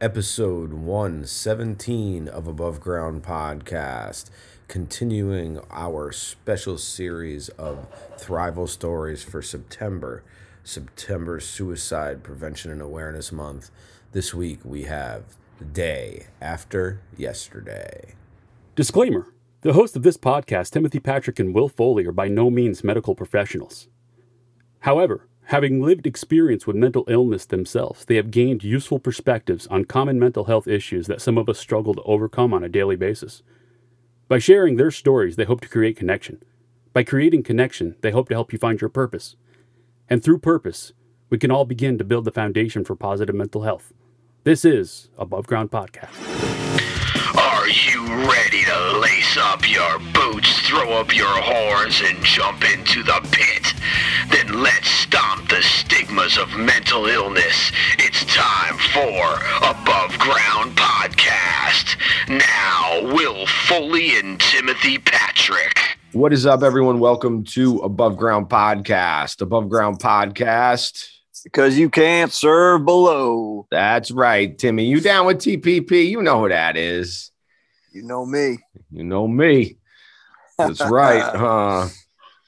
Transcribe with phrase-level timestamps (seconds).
[0.00, 4.30] episode 117 of Above Ground Podcast,
[4.66, 10.22] continuing our special series of Thrival stories for September,
[10.64, 13.70] September Suicide Prevention and Awareness Month.
[14.12, 18.14] This week we have the day after yesterday.
[18.74, 19.26] Disclaimer
[19.60, 23.14] The hosts of this podcast, Timothy Patrick and Will Foley, are by no means medical
[23.14, 23.86] professionals.
[24.80, 30.16] However, Having lived experience with mental illness themselves, they have gained useful perspectives on common
[30.16, 33.42] mental health issues that some of us struggle to overcome on a daily basis.
[34.28, 36.40] By sharing their stories, they hope to create connection.
[36.92, 39.34] By creating connection, they hope to help you find your purpose.
[40.08, 40.92] And through purpose,
[41.30, 43.92] we can all begin to build the foundation for positive mental health.
[44.44, 46.14] This is Above Ground Podcast.
[47.36, 53.02] Are you ready to lace up your boots, throw up your horns, and jump into
[53.02, 53.74] the pit?
[54.30, 57.72] Then let's stomp the stigmas of mental illness.
[57.98, 59.34] It's time for
[59.68, 61.96] Above Ground Podcast.
[62.28, 65.76] Now, Will Foley and Timothy Patrick.
[66.12, 67.00] What is up, everyone?
[67.00, 69.40] Welcome to Above Ground Podcast.
[69.40, 71.08] Above Ground Podcast.
[71.42, 73.66] because you can't serve below.
[73.72, 74.84] That's right, Timmy.
[74.84, 76.08] You down with TPP?
[76.08, 77.32] You know who that is.
[77.90, 78.58] You know me.
[78.92, 79.78] You know me.
[80.58, 81.88] That's right, huh?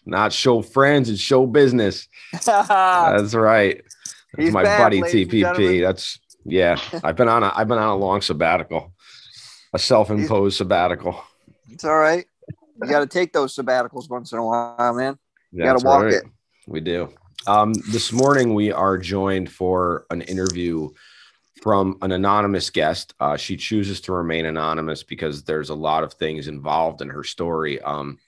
[0.05, 2.09] Not show friends, and show business.
[2.47, 3.83] That's right.
[3.85, 5.81] That's He's my back, buddy TPP.
[5.81, 6.79] That's yeah.
[7.05, 8.93] I've been on a I've been on a long sabbatical,
[9.73, 11.23] a self-imposed sabbatical.
[11.71, 12.27] it's all right.
[12.83, 15.19] You got to take those sabbaticals once in a while, man.
[15.53, 16.25] You gotta walk it.
[16.67, 17.13] We do.
[17.47, 20.89] Um, this morning we are joined for an interview
[21.61, 23.15] from an anonymous guest.
[23.21, 27.23] Uh, she chooses to remain anonymous because there's a lot of things involved in her
[27.23, 27.81] story.
[27.83, 28.19] Um,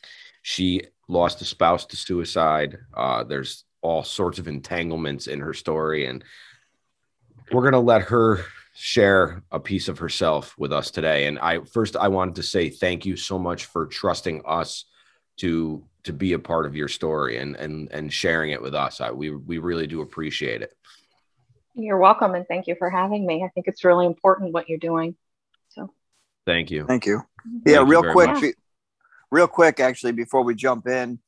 [0.42, 2.78] she lost a spouse to suicide.
[2.94, 6.24] Uh, there's all sorts of entanglements in her story, and
[7.52, 11.26] we're gonna let her share a piece of herself with us today.
[11.26, 14.86] And I first I wanted to say thank you so much for trusting us
[15.38, 19.00] to to be a part of your story and and and sharing it with us.
[19.00, 20.72] I, we we really do appreciate it.
[21.74, 23.42] You're welcome, and thank you for having me.
[23.42, 25.16] I think it's really important what you're doing.
[25.70, 25.90] So,
[26.46, 26.86] Thank you.
[26.86, 27.22] Thank you.
[27.66, 28.44] Yeah, you real very quick, much.
[29.34, 31.18] Real quick, actually, before we jump in,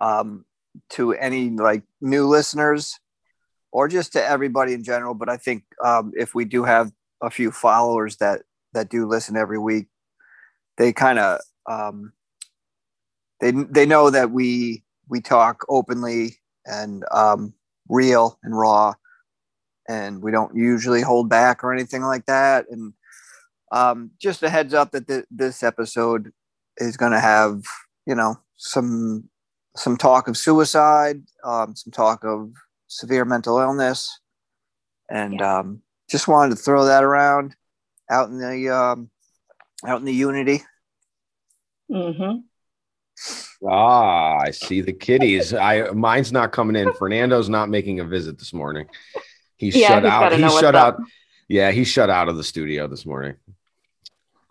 [0.00, 0.44] um,
[0.90, 2.98] to any like new listeners,
[3.70, 5.14] or just to everybody in general.
[5.14, 6.90] But I think um, if we do have
[7.22, 8.42] a few followers that
[8.74, 9.86] that do listen every week,
[10.76, 11.40] they kind of
[11.70, 12.12] um,
[13.40, 17.54] they they know that we we talk openly and um,
[17.88, 18.94] real and raw,
[19.88, 22.66] and we don't usually hold back or anything like that.
[22.70, 22.92] And
[23.70, 26.32] um, just a heads up that th- this episode
[26.78, 27.62] is going to have
[28.06, 29.28] you know some
[29.76, 32.52] some talk of suicide, um, some talk of
[32.88, 34.20] severe mental illness,
[35.10, 37.54] and um, just wanted to throw that around
[38.10, 39.10] out in the um,
[39.86, 40.62] out in the unity.
[41.90, 42.38] Mm-hmm.
[43.68, 45.54] Ah, I see the kitties.
[45.54, 46.92] I mine's not coming in.
[46.94, 48.86] Fernando's not making a visit this morning.
[49.56, 50.20] He's Yeah, shut he's out.
[50.20, 50.96] gotta know shut up.
[50.98, 51.00] out.
[51.48, 53.36] Yeah, he shut out of the studio this morning.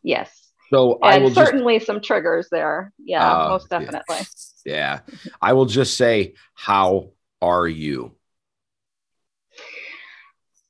[0.03, 0.40] yes,
[0.71, 2.93] So I will and just certainly some triggers there.
[3.03, 3.79] Yeah, Uh, most yeah.
[3.79, 4.25] definitely.
[4.65, 4.99] yeah.
[5.41, 7.11] I will just say, how
[7.41, 8.15] are you?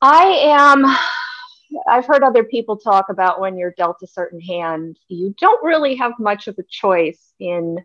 [0.02, 0.86] I am.
[1.88, 5.96] I've heard other people talk about when you're dealt a certain hand, you don't really
[5.98, 7.78] have much of a choice in,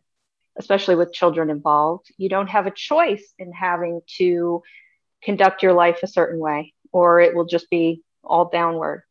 [0.59, 2.07] especially with children involved.
[2.17, 4.63] You don't have a choice in having to
[5.23, 9.03] conduct your life a certain way, or it will just be all downward.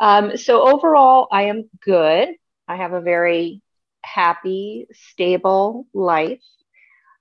[0.00, 2.28] Um, so overall, I am good.
[2.68, 3.62] I have a very
[4.02, 6.42] happy, stable life.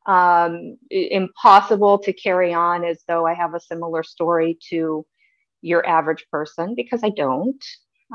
[0.06, 5.06] Um, impossible to carry on as though I have a similar story to
[5.62, 7.64] your average person because I don't.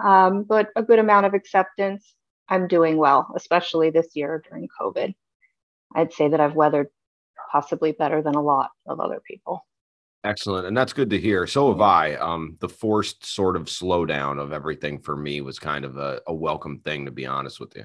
[0.02, 2.14] Um, but a good amount of acceptance.
[2.48, 5.14] I'm doing well, especially this year during COVID.
[5.94, 6.88] I'd say that I've weathered
[7.50, 9.64] possibly better than a lot of other people.
[10.24, 10.66] Excellent.
[10.66, 11.46] And that's good to hear.
[11.46, 12.14] So have I.
[12.16, 16.34] Um, the forced sort of slowdown of everything for me was kind of a, a
[16.34, 17.84] welcome thing, to be honest with you.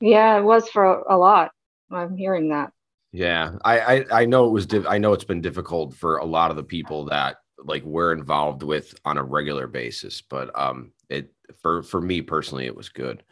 [0.00, 1.52] Yeah, it was for a, a lot.
[1.90, 2.72] I'm hearing that.
[3.12, 4.66] Yeah, I I, I know it was.
[4.66, 8.12] Diff- I know it's been difficult for a lot of the people that like we're
[8.12, 11.32] involved with on a regular basis, but um, it
[11.62, 13.22] for for me personally, it was good.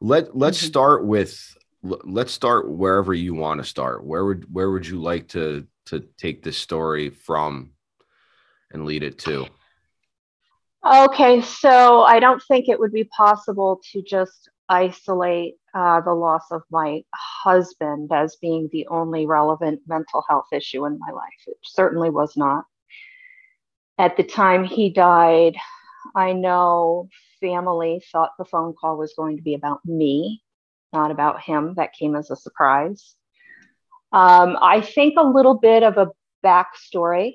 [0.00, 0.66] Let Let's Mhm.
[0.66, 1.38] start with
[1.84, 4.04] l- let's start wherever you want to start.
[4.04, 7.72] Where would where would you like to to take this story from
[8.70, 9.46] and lead it to?
[10.84, 16.50] Okay, so I don't think it would be possible to just isolate uh, the loss
[16.50, 21.28] of my husband as being the only relevant mental health issue in my life.
[21.46, 22.64] It certainly was not.
[23.98, 25.54] At the time he died,
[26.16, 27.08] I know
[27.40, 30.42] family thought the phone call was going to be about me,
[30.92, 31.74] not about him.
[31.76, 33.14] That came as a surprise.
[34.12, 36.08] Um, I think a little bit of a
[36.44, 37.34] backstory.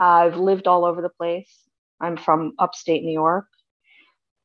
[0.00, 1.50] I've lived all over the place.
[2.00, 3.46] I'm from upstate New York.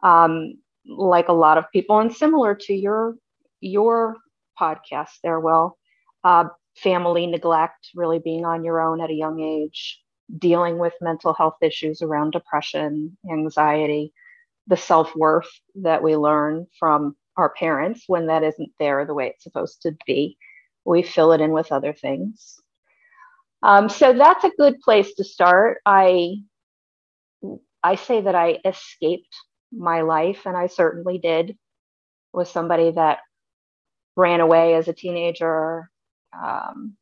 [0.01, 0.55] Um,
[0.87, 3.15] like a lot of people, and similar to your
[3.61, 4.17] your
[4.59, 5.77] podcast there, Will,
[6.23, 6.45] uh,
[6.75, 10.01] family neglect, really being on your own at a young age,
[10.39, 14.13] dealing with mental health issues around depression, anxiety,
[14.67, 19.27] the self worth that we learn from our parents when that isn't there the way
[19.27, 20.37] it's supposed to be.
[20.85, 22.59] We fill it in with other things.
[23.63, 25.79] Um, so that's a good place to start.
[25.85, 26.35] I
[27.83, 29.35] I say that I escaped
[29.71, 31.57] my life, and I certainly did.
[32.33, 33.19] Was somebody that
[34.15, 35.89] ran away as a teenager,
[36.33, 36.95] um,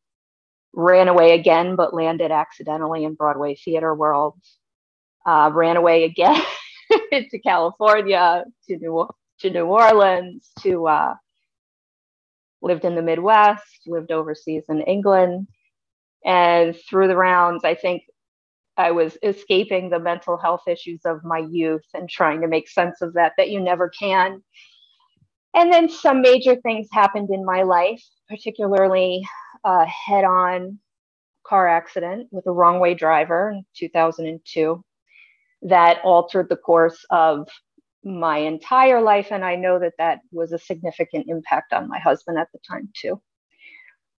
[0.73, 4.35] ran away again, but landed accidentally in Broadway theater world.
[5.25, 6.41] Uh, ran away again
[7.11, 9.07] to California, to New
[9.39, 11.15] to New Orleans, to uh,
[12.61, 15.47] lived in the Midwest, lived overseas in England,
[16.25, 18.03] and through the rounds, I think
[18.77, 23.01] I was escaping the mental health issues of my youth and trying to make sense
[23.01, 24.41] of that, that you never can.
[25.53, 29.21] And then some major things happened in my life, particularly
[29.63, 30.79] a head on
[31.45, 34.83] car accident with a wrong way driver in 2002
[35.63, 37.47] that altered the course of
[38.03, 39.27] my entire life.
[39.31, 42.89] And I know that that was a significant impact on my husband at the time,
[42.93, 43.21] too,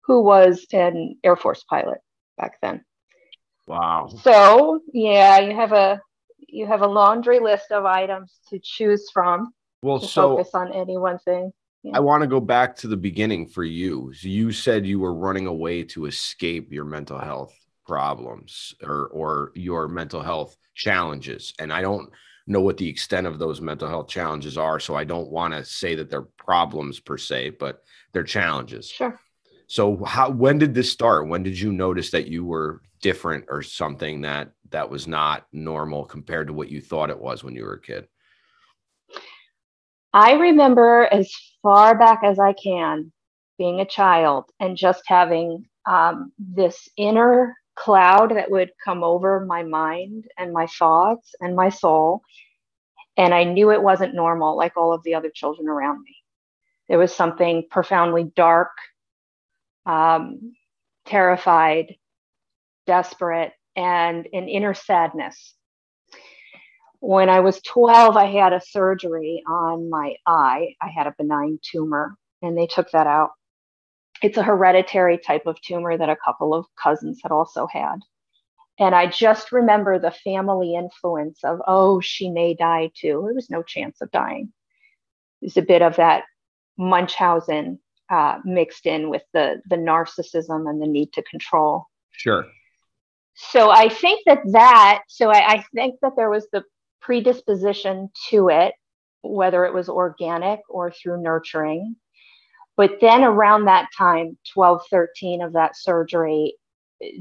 [0.05, 1.99] who was an Air Force pilot
[2.37, 2.83] back then.
[3.67, 4.09] Wow.
[4.21, 6.01] So, yeah, you have a
[6.47, 9.53] you have a laundry list of items to choose from.
[9.81, 11.51] Well, to so focus on any one thing.
[11.83, 11.93] Yeah.
[11.95, 14.11] I want to go back to the beginning for you.
[14.19, 17.55] You said you were running away to escape your mental health
[17.87, 21.53] problems or or your mental health challenges.
[21.57, 22.11] And I don't
[22.47, 25.63] know what the extent of those mental health challenges are, so I don't want to
[25.63, 27.83] say that they're problems per se, but
[28.13, 28.89] they're challenges.
[28.89, 29.19] Sure.
[29.67, 31.27] So how when did this start?
[31.27, 36.05] When did you notice that you were different or something that that was not normal
[36.05, 38.07] compared to what you thought it was when you were a kid?
[40.13, 41.33] I remember as
[41.63, 43.13] far back as I can
[43.57, 49.63] being a child and just having um, this inner cloud that would come over my
[49.63, 52.21] mind and my thoughts and my soul.
[53.17, 56.15] And I knew it wasn't normal like all of the other children around me.
[56.87, 58.71] There was something profoundly dark,
[59.85, 60.55] um,
[61.05, 61.95] terrified,
[62.85, 65.55] desperate, and an inner sadness
[67.01, 70.75] when I was 12, I had a surgery on my eye.
[70.79, 73.31] I had a benign tumor, and they took that out.
[74.21, 77.99] It's a hereditary type of tumor that a couple of cousins had also had.
[78.79, 83.21] And I just remember the family influence of, oh, she may die too.
[83.25, 84.51] There was no chance of dying.
[85.41, 86.23] There's a bit of that
[86.77, 87.79] Munchausen
[88.09, 91.85] uh, mixed in with the, the narcissism and the need to control.
[92.11, 92.45] Sure.
[93.33, 96.63] So I think that that, so I, I think that there was the
[97.01, 98.73] predisposition to it,
[99.21, 101.95] whether it was organic or through nurturing.
[102.77, 106.55] But then around that time, 12, 13 of that surgery,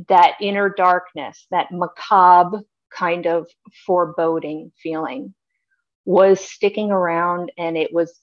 [0.08, 3.48] that inner darkness, that macabre kind of
[3.86, 5.34] foreboding feeling
[6.04, 8.18] was sticking around and it was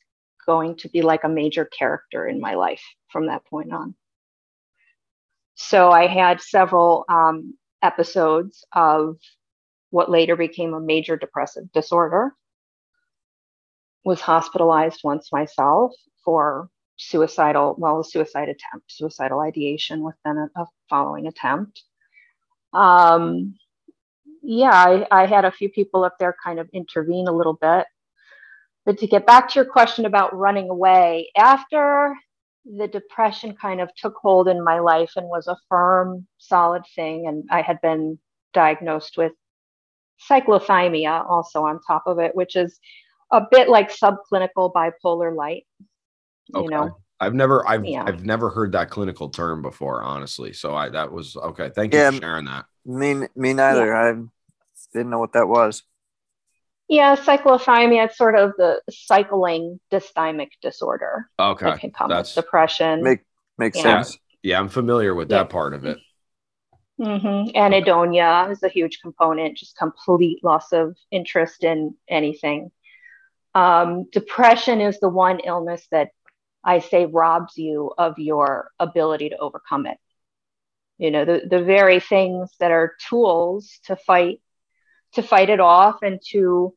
[0.45, 3.95] going to be like a major character in my life from that point on.
[5.55, 9.17] So I had several um, episodes of
[9.89, 12.33] what later became a major depressive disorder.
[14.05, 20.65] Was hospitalized once myself for suicidal, well, a suicide attempt, suicidal ideation within a, a
[20.89, 21.83] following attempt.
[22.73, 23.55] Um,
[24.43, 27.85] yeah, I, I had a few people up there kind of intervene a little bit.
[28.85, 32.15] But to get back to your question about running away, after
[32.65, 37.27] the depression kind of took hold in my life and was a firm, solid thing,
[37.27, 38.19] and I had been
[38.53, 39.33] diagnosed with
[40.29, 42.79] cyclothymia also on top of it, which is
[43.31, 45.65] a bit like subclinical bipolar light.
[46.49, 46.67] You okay.
[46.67, 48.03] know, I've never I've yeah.
[48.05, 50.53] I've never heard that clinical term before, honestly.
[50.53, 51.69] So I that was okay.
[51.73, 52.65] Thank you yeah, for sharing that.
[52.85, 53.87] Me me neither.
[53.87, 53.99] Yeah.
[53.99, 54.13] I
[54.93, 55.83] didn't know what that was.
[56.89, 61.29] Yeah, cyclothymia, it's sort of the cycling dysthymic disorder.
[61.37, 61.65] Okay.
[61.65, 63.03] That can come That's, with depression.
[63.03, 63.19] Make
[63.57, 64.17] makes sense.
[64.41, 65.97] Yeah, I'm familiar with that part of it.
[66.99, 67.57] Mm-hmm.
[67.57, 72.71] Anhedonia is a huge component, just complete loss of interest in anything.
[73.53, 76.11] Um, depression is the one illness that
[76.67, 79.97] I say robs you of your ability to overcome it.
[80.97, 84.41] You know, the, the very things that are tools to fight
[85.13, 86.75] to fight it off and to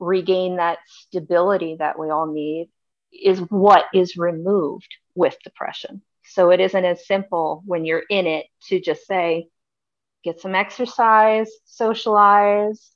[0.00, 2.68] regain that stability that we all need
[3.12, 6.02] is what is removed with depression.
[6.24, 9.48] So it isn't as simple when you're in it to just say,
[10.24, 12.90] get some exercise, socialize,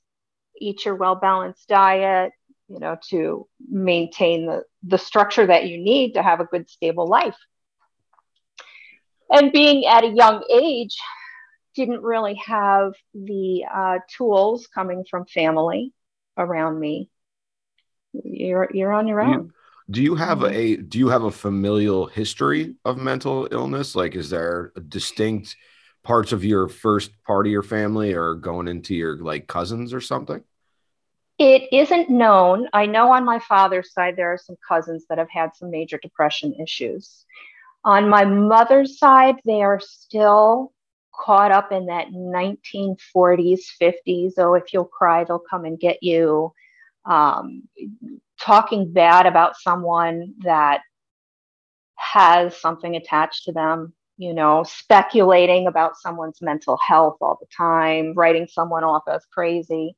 [0.59, 2.33] eat your well balanced diet,
[2.69, 7.07] you know, to maintain the, the structure that you need to have a good, stable
[7.07, 7.37] life.
[9.31, 10.97] And being at a young age,
[11.75, 15.93] didn't really have the uh, tools coming from family
[16.37, 17.09] around me.
[18.13, 19.53] You're you're on your own.
[19.91, 20.55] Do you have mm-hmm.
[20.55, 23.95] a do you have a familial history of mental illness?
[23.95, 25.57] Like, is there distinct
[26.03, 30.01] parts of your first part of your family or going into your like cousins or
[30.01, 30.43] something?
[31.45, 32.69] It isn't known.
[32.73, 35.99] I know on my father's side there are some cousins that have had some major
[35.99, 37.27] depression issues.
[37.83, 40.73] On my mother's side, they are still
[41.13, 44.35] caught up in that 1940s, 50s.
[44.39, 46.53] Oh, if you'll cry, they'll come and get you.
[47.07, 47.69] Um,
[48.41, 50.83] talking bad about someone that
[51.97, 58.15] has something attached to them, you know, speculating about someone's mental health all the time,
[58.15, 59.97] writing someone off as crazy.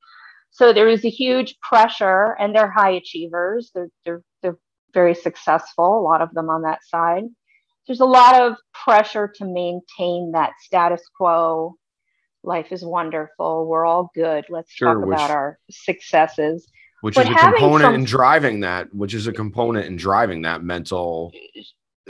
[0.54, 3.70] So there is a huge pressure, and they're high achievers.
[3.74, 4.58] They're, they're, they're
[4.92, 7.24] very successful, a lot of them on that side
[7.86, 11.76] there's a lot of pressure to maintain that status quo.
[12.42, 13.66] Life is wonderful.
[13.66, 14.44] We're all good.
[14.48, 16.66] Let's sure, talk which, about our successes.
[17.00, 20.42] Which but is a component some, in driving that, which is a component in driving
[20.42, 21.32] that mental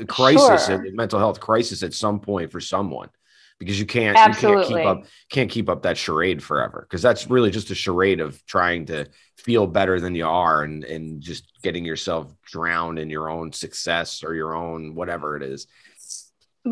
[0.07, 0.85] crisis, sure.
[0.93, 3.09] mental health crisis at some point for someone
[3.59, 4.59] because you can't Absolutely.
[4.59, 7.75] you can't keep up can't keep up that charade forever because that's really just a
[7.75, 9.07] charade of trying to
[9.39, 14.23] feel better than you are and and just getting yourself drowned in your own success
[14.23, 15.67] or your own whatever it is.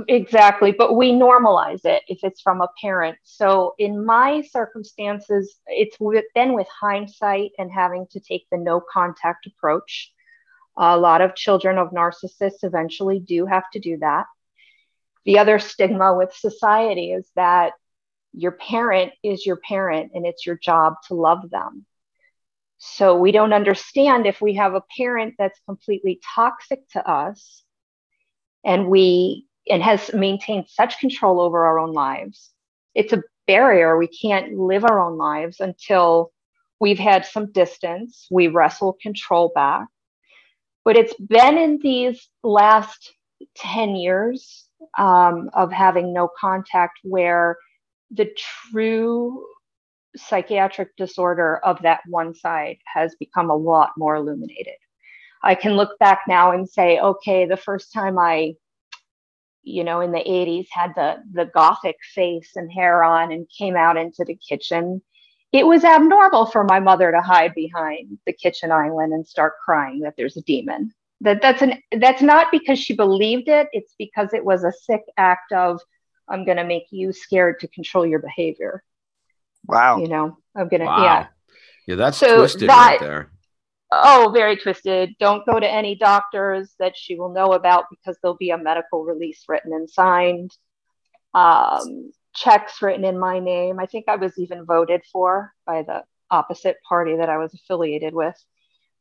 [0.09, 3.19] Exactly but we normalize it if it's from a parent.
[3.23, 5.99] So in my circumstances it's
[6.35, 10.13] been with hindsight and having to take the no contact approach.
[10.79, 14.25] A lot of children of narcissists eventually do have to do that
[15.25, 17.73] the other stigma with society is that
[18.33, 21.87] your parent is your parent and it's your job to love them.
[22.79, 27.63] So we don't understand if we have a parent that's completely toxic to us
[28.65, 32.51] and we and has maintained such control over our own lives.
[32.95, 33.97] It's a barrier.
[33.97, 36.33] We can't live our own lives until
[36.81, 39.87] we've had some distance, we wrestle control back.
[40.85, 43.13] But it's been in these last
[43.57, 47.57] 10 years um, of having no contact where
[48.11, 48.31] the
[48.71, 49.45] true
[50.17, 54.75] psychiatric disorder of that one side has become a lot more illuminated.
[55.43, 58.55] I can look back now and say, okay, the first time I,
[59.63, 63.77] you know, in the 80s had the the gothic face and hair on and came
[63.77, 65.03] out into the kitchen,
[65.53, 70.01] it was abnormal for my mother to hide behind the kitchen island and start crying
[70.01, 70.93] that there's a demon
[71.23, 75.03] that that's an that's not because she believed it it's because it was a sick
[75.17, 75.81] act of
[76.29, 78.83] i'm going to make you scared to control your behavior.
[79.67, 79.99] Wow.
[79.99, 81.03] You know i'm going to wow.
[81.03, 81.27] yeah.
[81.87, 83.31] Yeah that's so twisted that, right there.
[83.91, 85.15] Oh very twisted.
[85.19, 89.05] Don't go to any doctors that she will know about because there'll be a medical
[89.05, 90.51] release written and signed.
[91.35, 93.79] Um, checks written in my name.
[93.79, 98.15] I think i was even voted for by the opposite party that i was affiliated
[98.15, 98.35] with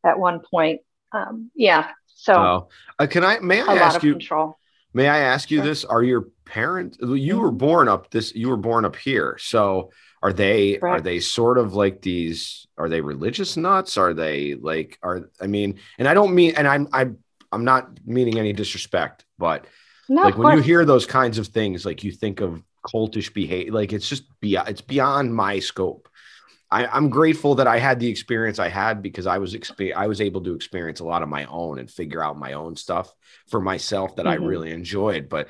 [0.04, 0.82] at one point
[1.14, 1.92] um, yeah
[2.22, 2.68] so, oh.
[3.00, 3.40] uh, can I?
[3.40, 4.14] May I ask you?
[4.14, 4.56] Control.
[4.94, 5.66] May I ask you sure.
[5.66, 5.84] this?
[5.84, 7.00] Are your parents?
[7.02, 7.40] You mm-hmm.
[7.40, 8.36] were born up this.
[8.36, 9.38] You were born up here.
[9.40, 9.90] So,
[10.22, 10.76] are they?
[10.76, 11.00] Correct.
[11.00, 12.68] Are they sort of like these?
[12.78, 13.98] Are they religious nuts?
[13.98, 15.00] Are they like?
[15.02, 15.80] Are I mean?
[15.98, 16.54] And I don't mean.
[16.56, 16.88] And I'm.
[16.94, 17.18] I'm.
[17.52, 19.66] I'm not meaning any disrespect, but
[20.08, 23.74] no, like when you hear those kinds of things, like you think of cultish behavior.
[23.74, 24.70] Like it's just beyond.
[24.70, 26.08] It's beyond my scope.
[26.72, 30.08] I, am grateful that I had the experience I had because I was exp- I
[30.08, 33.14] was able to experience a lot of my own and figure out my own stuff
[33.50, 34.44] for myself that mm-hmm.
[34.44, 35.28] I really enjoyed.
[35.28, 35.50] But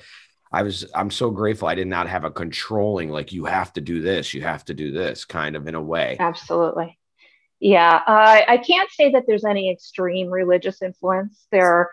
[0.51, 3.81] I was I'm so grateful I did not have a controlling like you have to
[3.81, 6.17] do this, you have to do this kind of in a way.
[6.19, 6.97] Absolutely.
[7.59, 11.45] Yeah, uh, I can't say that there's any extreme religious influence.
[11.51, 11.91] There are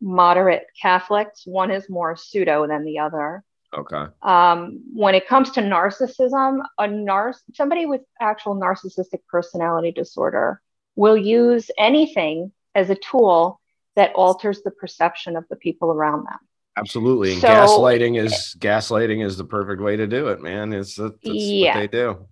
[0.00, 1.46] moderate Catholics.
[1.46, 3.42] One is more pseudo than the other.
[3.76, 4.06] Okay.
[4.22, 10.60] Um, when it comes to narcissism, a nar- somebody with actual narcissistic personality disorder
[10.96, 13.60] will use anything as a tool
[13.94, 16.38] that alters the perception of the people around them.
[16.76, 17.32] Absolutely.
[17.32, 20.72] And so, gaslighting is gaslighting is the perfect way to do it, man.
[20.72, 21.74] It's that's yeah.
[21.74, 22.28] what they do.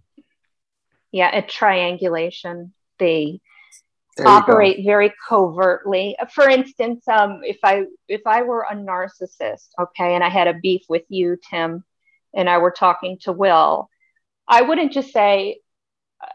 [1.13, 2.73] Yeah, a triangulation.
[2.99, 3.41] They
[4.27, 6.17] operate very covertly.
[6.33, 10.55] For instance, um, if I if I were a narcissist, okay, and I had a
[10.55, 11.85] beef with you, Tim,
[12.35, 13.89] and I were talking to Will,
[14.47, 15.61] I wouldn't just say,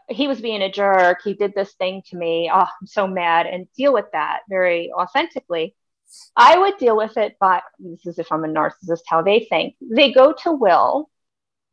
[0.08, 1.20] he was being a jerk.
[1.24, 2.50] He did this thing to me.
[2.52, 5.74] Oh, I'm so mad, and deal with that very authentically.
[6.36, 9.74] I would deal with it by this is if I'm a narcissist, how they think.
[9.80, 11.10] They go to Will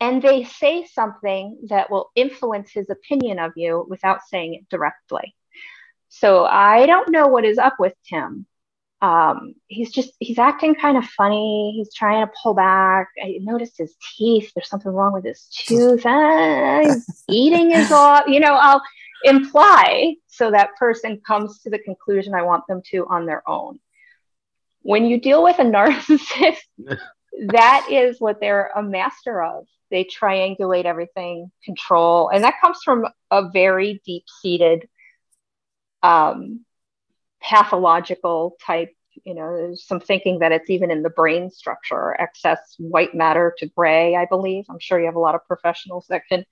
[0.01, 5.35] and they say something that will influence his opinion of you without saying it directly.
[6.13, 8.45] So I don't know what is up with Tim.
[9.01, 11.73] Um, he's just he's acting kind of funny.
[11.77, 13.07] He's trying to pull back.
[13.23, 14.51] I noticed his teeth.
[14.53, 16.03] There's something wrong with his tooth.
[16.05, 16.83] Ah,
[17.29, 18.25] eating his off.
[18.27, 18.81] You know, I'll
[19.23, 23.79] imply so that person comes to the conclusion I want them to on their own.
[24.81, 26.57] When you deal with a narcissist,
[27.47, 29.65] that is what they're a master of.
[29.89, 34.87] They triangulate everything, control, and that comes from a very deep seated
[36.03, 36.65] um,
[37.41, 38.93] pathological type
[39.23, 43.53] you know there's some thinking that it's even in the brain structure excess white matter
[43.57, 44.65] to gray i believe.
[44.69, 46.45] I'm sure you have a lot of professionals that can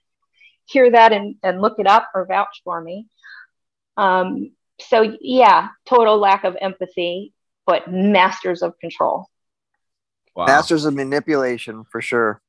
[0.66, 3.08] hear that and, and look it up or vouch for me.
[3.98, 7.34] Um, so yeah total lack of empathy
[7.66, 9.28] but masters of control.
[10.36, 10.46] Wow.
[10.46, 12.42] masters of manipulation for sure.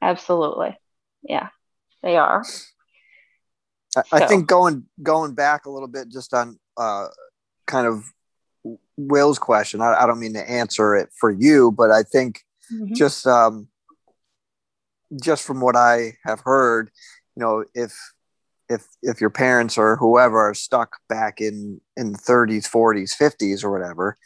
[0.00, 0.78] Absolutely.
[1.22, 1.48] Yeah
[2.02, 2.42] they are
[3.96, 4.24] I, so.
[4.24, 7.08] I think going going back a little bit just on uh,
[7.66, 8.04] kind of
[8.96, 9.80] Will's question.
[9.80, 12.40] I, I, don't mean to answer it for you, but I think
[12.72, 12.94] mm-hmm.
[12.94, 13.68] just um,
[15.20, 16.90] just from what I have heard,
[17.36, 17.94] you know, if
[18.68, 23.64] if if your parents or whoever are stuck back in in the 30s, 40s, 50s,
[23.64, 24.16] or whatever,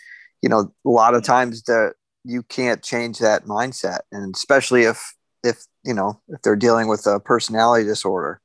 [0.42, 1.94] you know, a lot of times that
[2.24, 7.06] you can't change that mindset, and especially if if you know if they're dealing with
[7.06, 8.40] a personality disorder,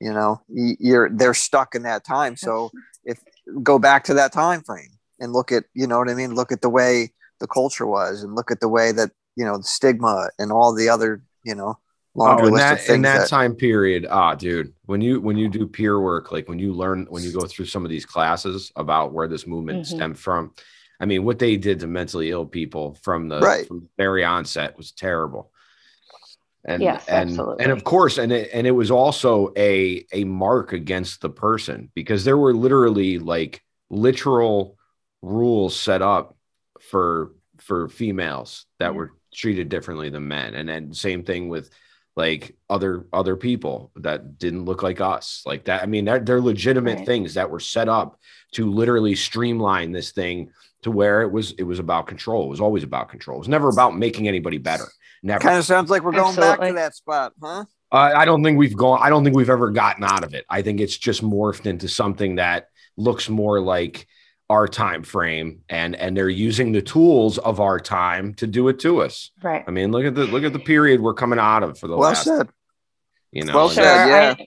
[0.00, 2.36] you know, you're they're stuck in that time.
[2.36, 2.70] So
[3.04, 3.18] if
[3.62, 6.52] go back to that time frame and look at you know what i mean look
[6.52, 9.64] at the way the culture was and look at the way that you know the
[9.64, 11.78] stigma and all the other you know
[12.14, 15.48] longer oh, in that, in that, that, time period ah dude when you when you
[15.48, 18.72] do peer work like when you learn when you go through some of these classes
[18.76, 19.96] about where this movement mm-hmm.
[19.96, 20.52] stemmed from
[21.00, 23.66] i mean what they did to mentally ill people from the, right.
[23.66, 25.52] from the very onset was terrible
[26.64, 27.64] and yes, and absolutely.
[27.64, 31.90] and of course and it, and it was also a a mark against the person
[31.94, 34.76] because there were literally like literal
[35.22, 36.36] rules set up
[36.80, 38.98] for for females that mm-hmm.
[38.98, 40.54] were treated differently than men.
[40.54, 41.70] And then same thing with
[42.16, 45.42] like other other people that didn't look like us.
[45.46, 47.06] Like that i mean they're, they're legitimate right.
[47.06, 48.18] things that were set up
[48.52, 50.50] to literally streamline this thing
[50.82, 52.44] to where it was it was about control.
[52.44, 53.36] It was always about control.
[53.36, 54.86] It was never about making anybody better
[55.22, 55.40] never.
[55.40, 56.58] Kind of sounds like we're going Absolutely.
[56.58, 57.64] back to that spot huh?
[57.90, 60.44] Uh, i don't think we've gone i don't think we've ever gotten out of it.
[60.48, 64.06] I think it's just morphed into something that looks more like
[64.50, 68.78] our time frame and and they're using the tools of our time to do it
[68.80, 69.30] to us.
[69.42, 69.64] Right.
[69.66, 71.96] I mean look at the look at the period we're coming out of for the
[71.96, 72.48] well last said.
[73.30, 74.34] you know well said, yeah.
[74.38, 74.46] I,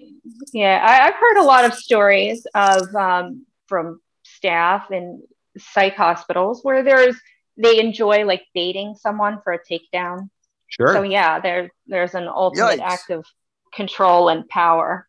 [0.53, 5.21] yeah I, have heard a lot of stories of um, from staff in
[5.57, 7.19] psych hospitals where there's
[7.57, 10.29] they enjoy like dating someone for a takedown
[10.71, 10.93] sure.
[10.93, 12.91] So yeah there there's an ultimate Yikes.
[12.91, 13.25] act of
[13.73, 15.07] control and power.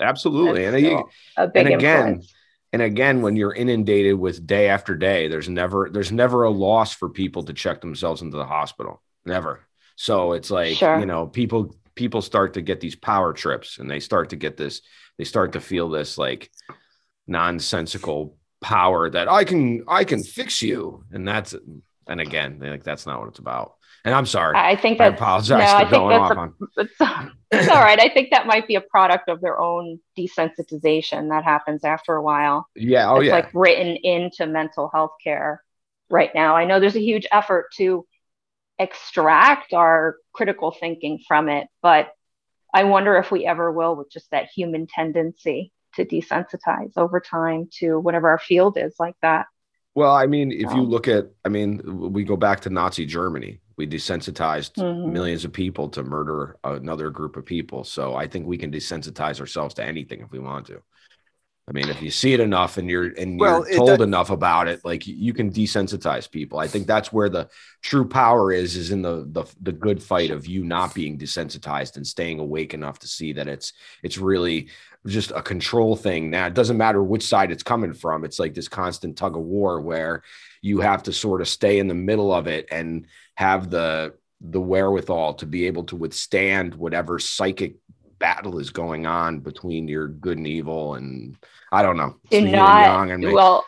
[0.00, 0.64] Absolutely.
[0.64, 1.02] And, a,
[1.36, 2.34] a big and again influence.
[2.72, 6.94] and again when you're inundated with day after day there's never there's never a loss
[6.94, 9.02] for people to check themselves into the hospital.
[9.26, 9.60] Never.
[9.96, 10.98] So it's like sure.
[10.98, 14.56] you know people people start to get these power trips and they start to get
[14.56, 14.80] this
[15.18, 16.50] they start to feel this like
[17.26, 21.04] nonsensical power that i can i can fix you.
[21.12, 21.54] And that's
[22.06, 24.56] and again like that's not what it's about and I'm sorry.
[24.56, 28.00] I think that I apologize no, I think that's a, it's, it's all right.
[28.00, 32.22] I think that might be a product of their own desensitization that happens after a
[32.22, 32.66] while.
[32.74, 33.10] Yeah.
[33.10, 33.20] Oh, yeah.
[33.20, 33.34] it's yeah.
[33.34, 35.62] like written into mental health care
[36.08, 36.56] right now.
[36.56, 38.06] I know there's a huge effort to
[38.78, 42.12] extract our critical thinking from it, but
[42.72, 47.68] I wonder if we ever will with just that human tendency to desensitize over time
[47.78, 49.46] to whatever our field is like that.
[49.94, 53.60] Well, I mean, if you look at, I mean, we go back to Nazi Germany.
[53.80, 55.10] We desensitized mm-hmm.
[55.10, 57.82] millions of people to murder another group of people.
[57.82, 60.82] So I think we can desensitize ourselves to anything if we want to.
[61.66, 64.68] I mean, if you see it enough and you're and you're well, told enough about
[64.68, 66.58] it, like you can desensitize people.
[66.58, 67.48] I think that's where the
[67.80, 71.96] true power is, is in the the the good fight of you not being desensitized
[71.96, 74.68] and staying awake enough to see that it's it's really
[75.06, 76.28] just a control thing.
[76.28, 78.24] Now it doesn't matter which side it's coming from.
[78.24, 80.22] It's like this constant tug of war where
[80.60, 83.06] you have to sort of stay in the middle of it and
[83.40, 87.76] have the the wherewithal to be able to withstand whatever psychic
[88.18, 91.36] battle is going on between your good and evil and
[91.72, 92.16] I don't know.
[92.30, 93.64] Do not well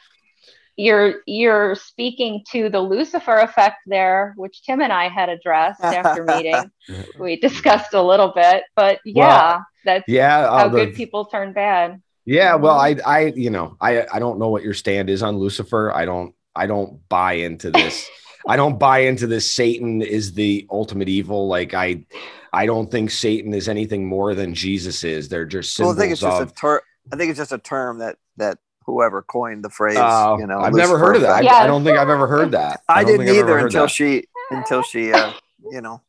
[0.77, 6.25] you're you're speaking to the Lucifer effect there, which Tim and I had addressed after
[6.29, 6.71] meeting.
[7.19, 11.27] we discussed a little bit, but yeah, well, that's yeah uh, how the, good people
[11.27, 12.01] turn bad.
[12.27, 15.39] Yeah, well, I I you know I I don't know what your stand is on
[15.39, 15.93] Lucifer.
[15.95, 18.09] I don't I don't buy into this.
[18.47, 19.51] I don't buy into this.
[19.51, 21.49] Satan is the ultimate evil.
[21.49, 22.05] Like I,
[22.53, 25.29] I don't think Satan is anything more than Jesus is.
[25.29, 26.81] They're just symbols well, I think it's just of, a term.
[27.13, 29.97] I think it's just a term that that whoever coined the phrase.
[29.97, 31.45] Uh, you know, I've never heard of that.
[31.45, 32.83] I, I, don't think I've ever heard that.
[32.89, 33.91] I, I didn't either until that.
[33.91, 35.33] she until she uh,
[35.71, 36.01] you know.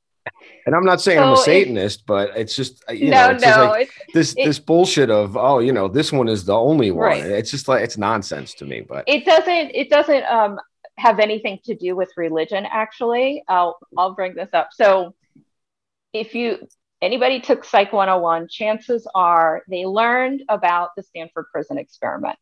[0.65, 3.43] And I'm not saying so I'm a Satanist, but it's just you no, know, it's
[3.43, 6.45] no, just like it's, this it, this bullshit of oh, you know, this one is
[6.45, 7.07] the only one.
[7.07, 7.23] Right.
[7.23, 8.81] It's just like it's nonsense to me.
[8.81, 10.59] But it doesn't it doesn't um
[10.97, 12.65] have anything to do with religion.
[12.69, 14.69] Actually, I'll I'll bring this up.
[14.73, 15.15] So
[16.13, 16.67] if you
[17.01, 22.37] anybody took Psych 101, chances are they learned about the Stanford Prison Experiment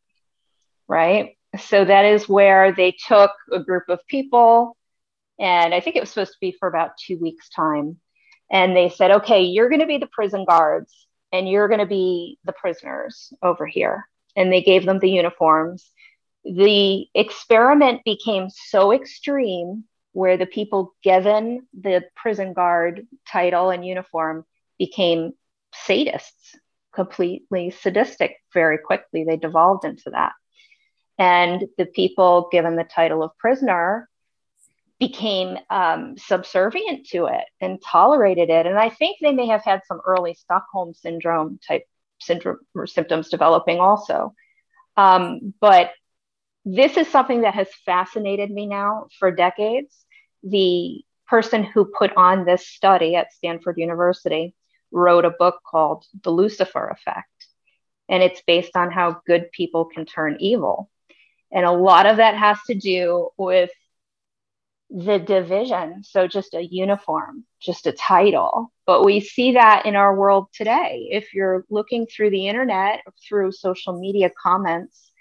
[0.92, 1.36] right?
[1.58, 4.76] So that is where they took a group of people,
[5.38, 7.98] and I think it was supposed to be for about two weeks' time.
[8.50, 10.92] And they said, okay, you're going to be the prison guards
[11.32, 14.06] and you're going to be the prisoners over here.
[14.36, 15.90] And they gave them the uniforms.
[16.44, 24.44] The experiment became so extreme where the people given the prison guard title and uniform
[24.78, 25.32] became
[25.86, 26.56] sadists,
[26.94, 29.24] completely sadistic very quickly.
[29.24, 30.32] They devolved into that.
[31.18, 34.08] And the people given the title of prisoner
[34.98, 38.66] became um, subservient to it and tolerated it.
[38.66, 41.84] And I think they may have had some early Stockholm syndrome type
[42.20, 44.34] syndrome or symptoms developing also.
[44.96, 45.90] Um, but
[46.64, 49.94] this is something that has fascinated me now for decades.
[50.42, 54.54] The person who put on this study at Stanford University
[54.90, 57.28] wrote a book called The Lucifer Effect.
[58.08, 60.90] And it's based on how good people can turn evil.
[61.50, 63.70] And a lot of that has to do with
[64.90, 66.04] the division.
[66.04, 68.70] So just a uniform, just a title.
[68.86, 71.08] But we see that in our world today.
[71.10, 75.11] If you're looking through the internet, through social media comments,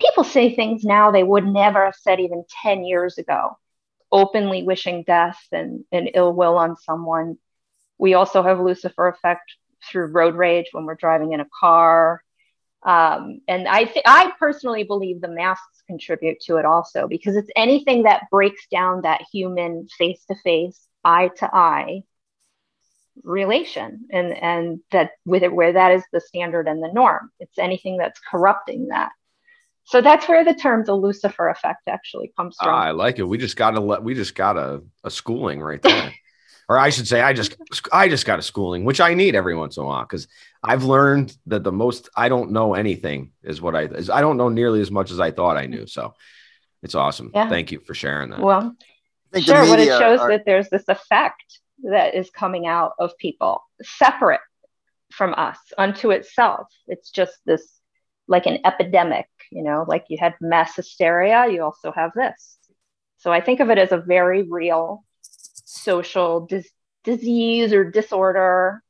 [0.00, 3.56] people say things now they would never have said even 10 years ago,
[4.10, 7.38] openly wishing death and, and ill will on someone.
[7.98, 9.52] We also have Lucifer effect
[9.90, 12.22] through road rage when we're driving in a car.
[12.82, 17.50] Um, and I, th- I personally believe the masks contribute to it also because it's
[17.56, 22.02] anything that breaks down that human face to face, eye to eye
[23.22, 27.30] relation, and and that with it where that is the standard and the norm.
[27.40, 29.12] It's anything that's corrupting that.
[29.86, 32.74] So that's where the term the Lucifer effect actually comes from.
[32.74, 33.24] I like it.
[33.24, 36.12] We just got to let we just got a, a schooling right there
[36.68, 37.56] or I should say, I just
[37.92, 40.28] I just got a schooling, which I need every once in a while because
[40.62, 44.36] I've learned that the most I don't know anything is what I is I don't
[44.36, 45.86] know nearly as much as I thought I knew.
[45.86, 46.14] So
[46.82, 47.30] it's awesome.
[47.34, 47.48] Yeah.
[47.48, 48.40] Thank you for sharing that.
[48.40, 48.74] Well,
[49.36, 49.66] sure.
[49.66, 50.30] What it shows are...
[50.30, 54.40] that there's this effect that is coming out of people separate
[55.12, 56.68] from us unto itself.
[56.86, 57.80] It's just this
[58.26, 62.58] like an epidemic, you know, like you had mass hysteria, you also have this.
[63.18, 66.70] So I think of it as a very real social dis-
[67.04, 68.82] disease or disorder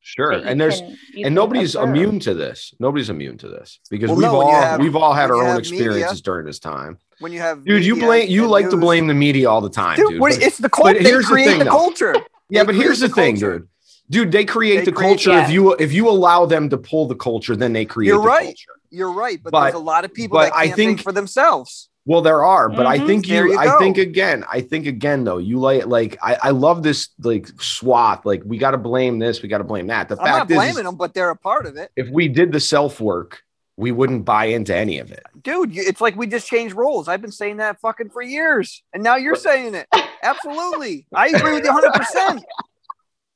[0.00, 0.32] Sure.
[0.32, 1.90] And there's can, and nobody's observe.
[1.90, 2.72] immune to this.
[2.80, 5.58] Nobody's immune to this because well, we've no, all have, we've all had our own
[5.58, 6.96] experiences media, during this time.
[7.18, 8.72] When you have dude, you blame you like news.
[8.72, 10.08] to blame the media all the time, dude.
[10.08, 10.20] dude.
[10.20, 10.94] What, but, it's the culture.
[10.94, 12.14] But here's the thing, the culture.
[12.48, 13.68] yeah, but here's the, the thing, dude.
[14.10, 15.30] Dude, they create they the create, culture.
[15.30, 15.44] Yeah.
[15.44, 18.08] If you if you allow them to pull the culture, then they create.
[18.08, 18.46] You're right.
[18.46, 18.80] Culture.
[18.90, 19.42] You're right.
[19.42, 21.90] But, but, there's a lot of people that can't I think, think for themselves.
[22.08, 23.04] Well, there are, but mm-hmm.
[23.04, 26.38] I think you, you I think again, I think again though, you like like I,
[26.44, 28.24] I love this like swath.
[28.24, 30.08] Like we got to blame this, we got to blame that.
[30.08, 31.90] The I'm fact not blaming is, them, but they're a part of it.
[31.96, 33.42] If we did the self work,
[33.76, 35.76] we wouldn't buy into any of it, dude.
[35.76, 37.08] It's like we just changed roles.
[37.08, 39.86] I've been saying that fucking for years, and now you're saying it.
[40.22, 42.42] Absolutely, I agree with you 100.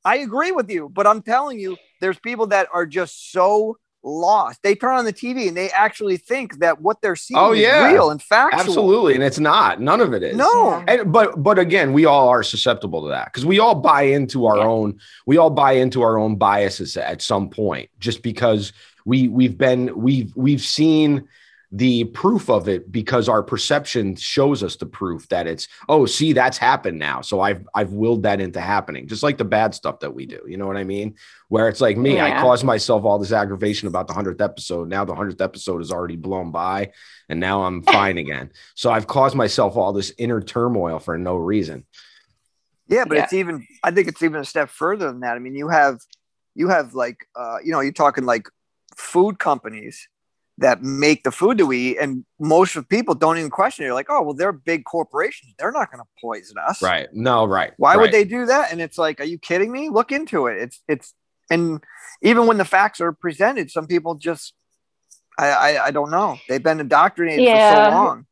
[0.05, 3.79] percent I agree with you, but I'm telling you, there's people that are just so
[4.05, 4.61] lost.
[4.63, 7.87] They turn on the TV and they actually think that what they're seeing oh, yeah.
[7.87, 8.61] is real and factual.
[8.61, 9.81] Absolutely, and it's not.
[9.81, 10.37] None of it is.
[10.37, 10.85] No.
[10.87, 14.47] And, but but again, we all are susceptible to that because we all buy into
[14.47, 14.65] our yeah.
[14.65, 14.99] own.
[15.27, 18.73] We all buy into our own biases at some point, just because
[19.05, 21.29] we we've been we've we've seen
[21.75, 26.35] the proof of it because our perception shows us the proof that it's oh see
[26.35, 27.23] that's happened now.
[27.23, 30.41] So i've i've willed that into happening just like the bad stuff that we do.
[30.47, 31.15] You know what i mean?
[31.49, 32.27] Where it's like me yeah.
[32.27, 34.89] i caused myself all this aggravation about the 100th episode.
[34.89, 36.93] Now the 100th episode is already blown by
[37.31, 38.51] and now i'm fine again.
[38.75, 41.87] So i've caused myself all this inner turmoil for no reason.
[42.87, 43.25] Yeah but yeah.
[43.25, 45.37] it's even i think it's even a step further than that.
[45.37, 46.01] I mean you have
[46.55, 48.47] you have like uh you know you're talking like
[48.95, 50.07] food companies
[50.63, 51.99] that make the food that we eat.
[51.99, 53.87] And most of people don't even question it.
[53.87, 55.55] You're like, oh, well, they're big corporations.
[55.59, 56.81] They're not going to poison us.
[56.81, 57.09] Right.
[57.13, 57.73] No, right.
[57.77, 58.01] Why right.
[58.01, 58.73] would they do that?
[58.73, 59.91] And it's like, are you kidding me?
[59.91, 60.59] Look into it.
[60.59, 61.15] It's, it's,
[61.51, 61.83] and
[62.23, 64.55] even when the facts are presented, some people just,
[65.39, 66.39] I, I, I don't know.
[66.49, 67.69] They've been indoctrinated Yeah.
[67.69, 68.27] for so long.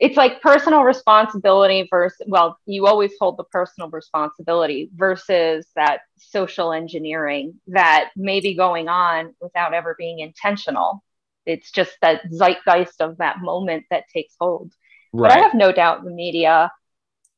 [0.00, 6.72] it's like personal responsibility versus well you always hold the personal responsibility versus that social
[6.72, 11.02] engineering that may be going on without ever being intentional
[11.46, 14.72] it's just that zeitgeist of that moment that takes hold
[15.12, 15.30] Right.
[15.30, 16.70] but i have no doubt the media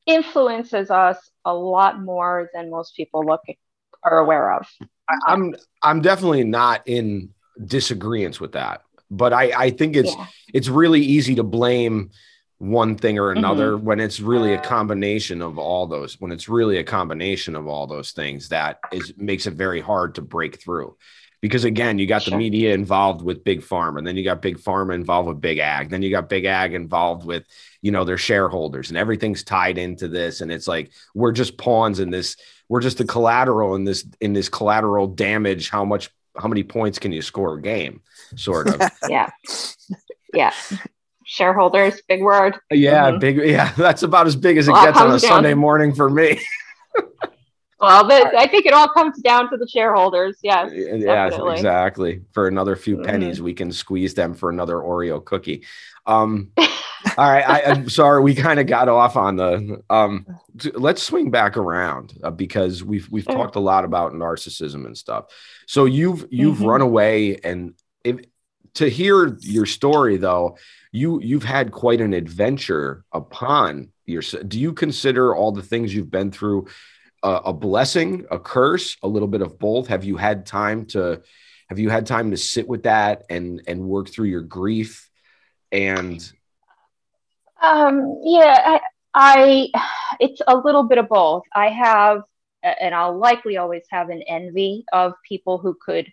[0.05, 3.41] influences us a lot more than most people look
[4.03, 4.67] are aware of
[5.27, 7.29] I'm I'm definitely not in
[7.65, 12.11] disagreement with that, but I I think it's yeah it's really easy to blame
[12.57, 13.39] one thing or Mm-hmm.
[13.39, 17.67] another when it's really a combination of all those when it's really a combination of
[17.67, 20.95] all those things that is makes it very hard to break through
[21.41, 24.57] because again you got the media involved with big pharma and then you got big
[24.57, 27.43] pharma involved with big ag then you got big ag involved with
[27.81, 31.99] you know their shareholders and everything's tied into this and it's like we're just pawns
[31.99, 32.35] in this
[32.67, 36.99] we're just the collateral in this in this collateral damage how much how many points
[36.99, 38.01] can you score a game
[38.35, 39.29] sort of yeah
[40.33, 40.51] yeah
[41.25, 43.19] shareholders big word Yeah, Mhm.
[43.19, 43.37] big.
[43.37, 46.09] Yeah, that's about as big as it Well, gets on a down Sunday morning for
[46.09, 46.39] me.
[47.79, 51.53] well but i think it all comes down to the shareholders yes yeah, definitely.
[51.55, 52.21] exactly.
[52.33, 53.05] For another few Mhm.
[53.05, 55.65] pennies, we can squeeze them for another Oreo cookie.
[56.05, 59.81] Um, all right, I, I'm sorry, we kind of got off on the.
[59.89, 60.25] Um,
[60.73, 63.35] let's swing back around uh, because we've we've Sure.
[63.35, 65.25] talked a lot about narcissism and stuff.
[65.67, 66.67] So you've you've Mhm.
[66.67, 68.17] run away, and if
[68.75, 70.57] to hear your story though,
[70.91, 74.21] you you've had quite an adventure upon your.
[74.47, 76.67] Do you consider all the things you've been through
[77.23, 79.87] a, a blessing, a curse, a little bit of both?
[79.87, 81.21] Have you had time to
[81.69, 85.09] have you had time to sit with that and and work through your grief
[85.71, 86.31] and
[87.61, 88.79] Um, yeah,
[89.13, 91.43] I, I, it's a little bit of both.
[91.53, 92.23] I have,
[92.63, 96.11] and I'll likely always have an envy of people who could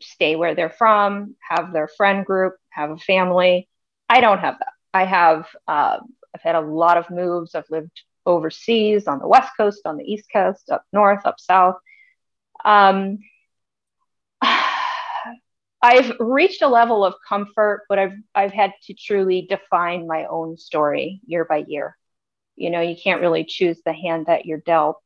[0.00, 3.68] stay where they're from, have their friend group, have a family.
[4.08, 4.72] I don't have that.
[4.94, 5.98] I have, uh,
[6.34, 7.54] I've had a lot of moves.
[7.54, 11.76] I've lived overseas on the West Coast, on the East Coast, up north, up south.
[12.64, 13.18] Um,
[15.82, 20.56] I've reached a level of comfort, but I've I've had to truly define my own
[20.58, 21.96] story year by year.
[22.56, 25.00] You know, you can't really choose the hand that you're dealt.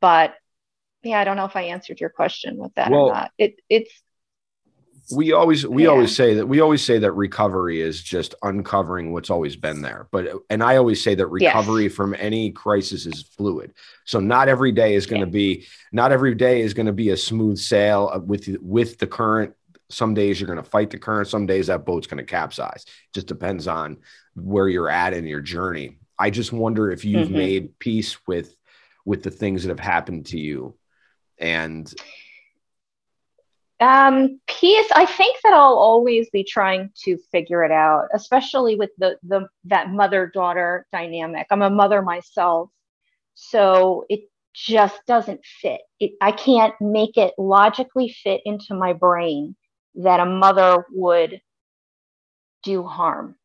[0.00, 0.34] But
[1.02, 3.30] yeah, I don't know if I answered your question with that Well- or not.
[3.38, 3.92] It it's
[5.12, 5.90] we always we Yeah.
[5.90, 10.08] always say that we always say that recovery is just uncovering what's always been there
[10.10, 11.54] but and i always say that Yes.
[11.54, 13.72] recovery from any crisis is fluid
[14.04, 17.10] so not every day is going to be not every day is going to be
[17.10, 19.54] a smooth sail with with the current
[19.88, 22.84] some days you're going to fight the current some days that boat's going to capsize
[22.86, 23.96] it just depends on
[24.34, 27.32] where you're at in your journey i just wonder if you've Mhm.
[27.32, 28.56] made peace with
[29.04, 30.74] with the things that have happened to you
[31.38, 31.92] and
[33.80, 38.90] um peace i think that i'll always be trying to figure it out especially with
[38.98, 41.46] the the that mother daughter dynamic.
[41.50, 42.70] I'm a mother myself
[43.34, 45.82] so it just doesn't fit.
[46.00, 49.54] It, i can't make it logically fit into my brain
[49.96, 51.40] that a mother would
[52.62, 53.36] do harm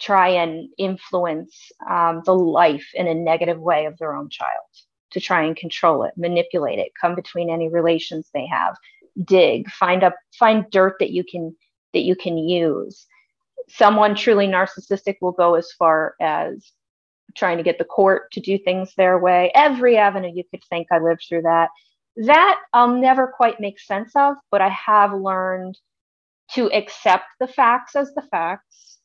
[0.00, 4.66] try and influence um, the life in a negative way of their own child
[5.12, 8.76] to try and control it manipulate it come between any relations they have
[9.24, 11.54] dig find up find dirt that you can
[11.92, 13.06] that you can use.
[13.68, 16.72] Someone truly narcissistic will go as far as
[17.36, 19.50] trying to get the court to do things their way.
[19.54, 21.70] Every avenue you could think i lived through that.
[22.16, 25.78] That i'll never quite make sense of but i have learned
[26.52, 28.98] to accept the facts as the facts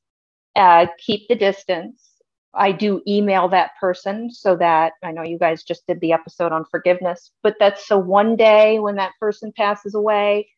[0.56, 2.11] uh, keep the distance
[2.54, 6.52] I do email that person so that I know you guys just did the episode
[6.52, 10.50] on forgiveness, but that's so one day when that person passes away,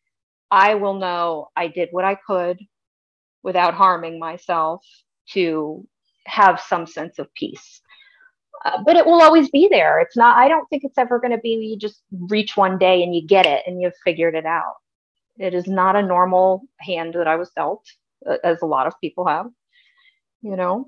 [0.50, 2.58] I will know I did what I could
[3.42, 4.84] without harming myself
[5.30, 5.86] to
[6.26, 7.80] have some sense of peace.
[8.64, 10.00] Uh, but it will always be there.
[10.00, 13.02] It's not, I don't think it's ever going to be you just reach one day
[13.02, 14.74] and you get it and you've figured it out.
[15.38, 17.84] It is not a normal hand that I was dealt,
[18.28, 19.46] uh, as a lot of people have,
[20.42, 20.86] you know?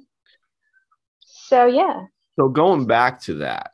[1.46, 2.06] So, yeah.
[2.38, 3.72] So going back to that,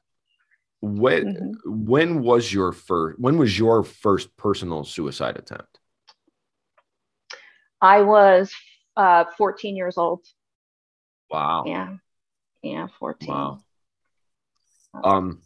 [0.80, 1.86] when Mhm.
[1.88, 5.78] when was your first when was your first personal suicide attempt?
[7.80, 8.52] I was
[8.96, 10.20] uh, 14 years old.
[11.30, 11.64] Wow.
[11.66, 11.96] Yeah.
[12.62, 13.28] Yeah, 14.
[13.28, 13.60] Wow.
[15.02, 15.42] Um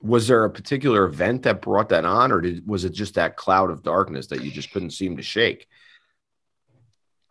[0.00, 3.36] was there a particular event that brought that on or did was it just that
[3.36, 5.68] cloud of darkness that you just couldn't seem to shake?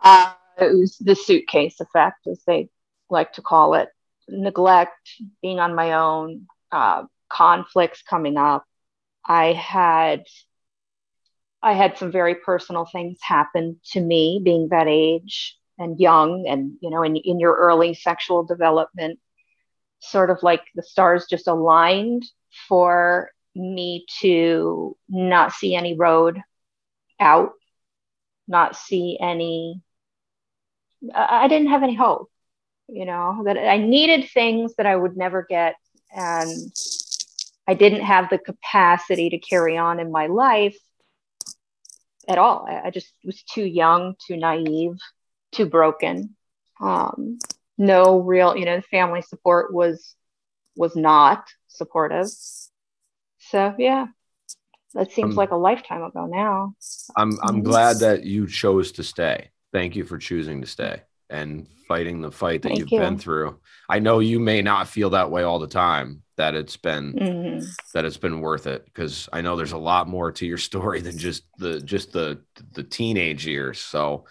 [0.02, 2.70] Uh, it was the suitcase effect, as they
[3.10, 3.90] like to call it.
[4.30, 5.10] Neglect,
[5.42, 8.66] being on my own, uh, conflicts coming up.
[9.26, 10.24] I had
[11.62, 16.74] I had some very personal things happen to me being that age and young and
[16.82, 19.20] you know in, in your early sexual development
[20.00, 22.24] sort of like the stars just aligned
[22.68, 26.42] for me to not see any road
[27.20, 27.52] out
[28.48, 29.82] not see any
[31.14, 32.30] i didn't have any hope
[32.88, 35.76] you know that i needed things that i would never get.
[36.16, 36.72] And
[37.68, 40.78] i didn't have the capacity to carry on in my life
[42.30, 42.68] at all.
[42.68, 44.98] I, just was too young too naive
[45.54, 46.36] too broken.
[46.82, 47.40] Um,
[47.78, 50.16] no real you know family support was
[50.76, 52.28] was not supportive.
[53.40, 54.08] So yeah
[54.94, 56.74] that seems um, like a lifetime ago now.
[57.16, 59.50] I'm i'm glad that you chose to stay.
[59.74, 63.00] Thank you for choosing to stay and fighting the fight that Thank you've you.
[63.00, 63.60] been through.
[63.90, 67.66] I know you may not feel that way all the time that it's been mm-hmm.
[67.94, 71.02] that it's been worth it because I know there's a lot more to your story
[71.02, 72.42] than just the just the
[72.74, 73.80] the teenage years.
[73.80, 74.26] So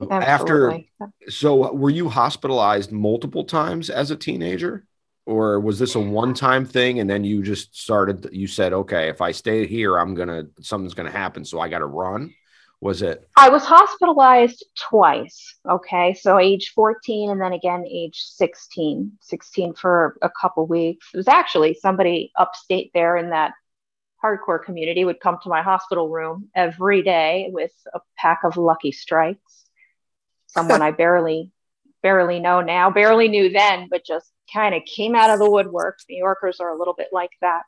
[0.00, 0.90] Absolutely.
[1.00, 4.86] after so were you hospitalized multiple times as a teenager
[5.26, 9.20] or was this a one-time thing and then you just started you said okay if
[9.20, 12.32] I stay here I'm going to something's going to happen so I got to run?
[12.80, 13.28] Was it?
[13.36, 15.56] I was hospitalized twice.
[15.68, 16.14] Okay.
[16.14, 21.08] So age 14 and then again age 16, 16 for a couple weeks.
[21.12, 23.52] It was actually somebody upstate there in that
[24.22, 28.92] hardcore community would come to my hospital room every day with a pack of lucky
[28.92, 29.64] strikes.
[30.46, 31.50] Someone I barely,
[32.02, 35.98] barely know now, barely knew then, but just kind of came out of the woodwork.
[36.08, 37.62] New Yorkers are a little bit like that.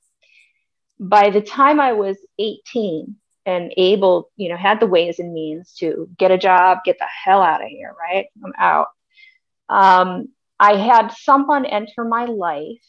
[0.98, 5.72] By the time I was 18, and able, you know, had the ways and means
[5.74, 8.26] to get a job, get the hell out of here, right?
[8.44, 8.88] I'm out.
[9.68, 12.82] Um, I had someone enter my life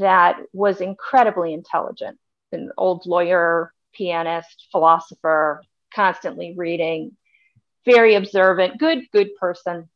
[0.00, 2.18] that was incredibly intelligent,
[2.50, 5.62] an old lawyer, pianist, philosopher,
[5.94, 7.16] constantly reading,
[7.84, 9.88] very observant, good, good person.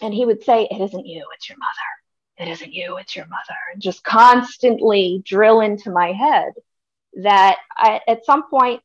[0.00, 2.48] And he would say, It isn't you, it's your mother.
[2.48, 3.58] It isn't you, it's your mother.
[3.72, 6.52] And just constantly drill into my head
[7.14, 8.82] that I, at some point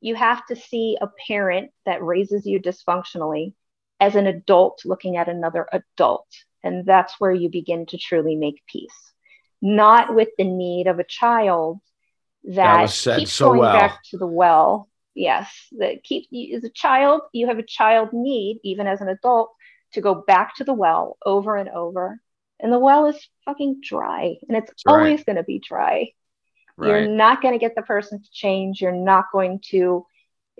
[0.00, 3.54] you have to see a parent that raises you dysfunctionally
[4.00, 6.28] as an adult looking at another adult.
[6.62, 9.12] And that's where you begin to truly make peace,
[9.62, 11.80] not with the need of a child
[12.44, 13.78] that, that keeps so going well.
[13.78, 14.88] back to the well.
[15.14, 19.52] Yes, that keep as a child, you have a child need, even as an adult,
[19.92, 22.20] to go back to the well over and over.
[22.60, 25.26] And the well is fucking dry and it's That's always right.
[25.26, 26.10] going to be dry.
[26.76, 26.88] Right.
[26.88, 28.80] You're not going to get the person to change.
[28.80, 30.06] You're not going to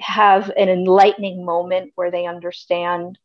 [0.01, 3.19] have an enlightening moment where they understand.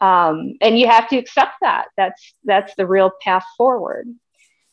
[0.00, 1.86] Um, and you have to accept that.
[1.96, 4.08] That's that's the real path forward.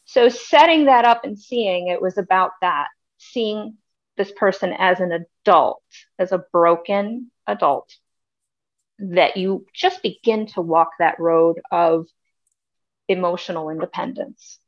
[0.05, 3.77] So setting that up and seeing it was about that, seeing
[4.17, 5.81] this person as an adult,
[6.19, 7.89] as a broken adult,
[8.99, 12.07] that you just begin to walk that road of
[13.07, 14.59] emotional independence.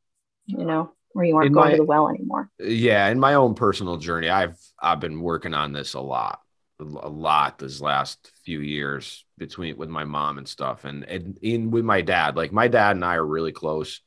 [0.46, 2.50] You know where you aren't in going my, to the well anymore.
[2.58, 6.40] Yeah, in my own personal journey, I've I've been working on this a lot,
[6.78, 11.70] a lot this last few years between with my mom and stuff, and and in
[11.70, 12.36] with my dad.
[12.36, 14.00] Like my dad and I are really close.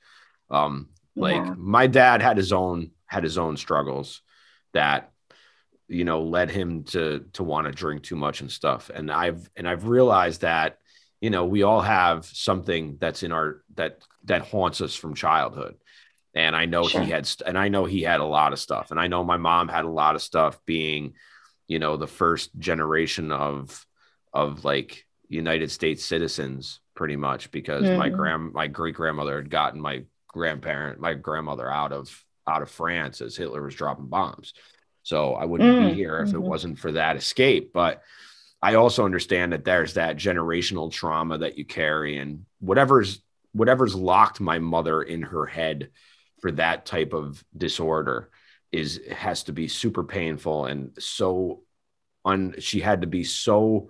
[0.51, 1.53] Um, like yeah.
[1.57, 4.21] my dad had his own had his own struggles
[4.73, 5.11] that
[5.87, 9.49] you know led him to to want to drink too much and stuff and i've
[9.55, 10.77] and i've realized that
[11.19, 15.75] you know we all have something that's in our that that haunts us from childhood
[16.33, 17.01] and I know sure.
[17.01, 19.37] he had, and I know he had a lot of stuff, and I know my
[19.37, 21.13] mom had a lot of stuff being,
[21.67, 23.85] you know, the first generation of,
[24.33, 27.97] of like United States citizens, pretty much, because mm-hmm.
[27.97, 32.69] my grand, my great grandmother had gotten my grandparent, my grandmother out of out of
[32.69, 34.53] France as Hitler was dropping bombs.
[35.03, 35.89] So I wouldn't mm-hmm.
[35.89, 36.41] be here if it mm-hmm.
[36.41, 37.71] wasn't for that escape.
[37.73, 38.01] But
[38.61, 43.21] I also understand that there's that generational trauma that you carry, and whatever's
[43.53, 45.89] whatever's locked my mother in her head
[46.41, 48.29] for that type of disorder
[48.71, 51.63] is has to be super painful and so
[52.25, 53.89] un she had to be so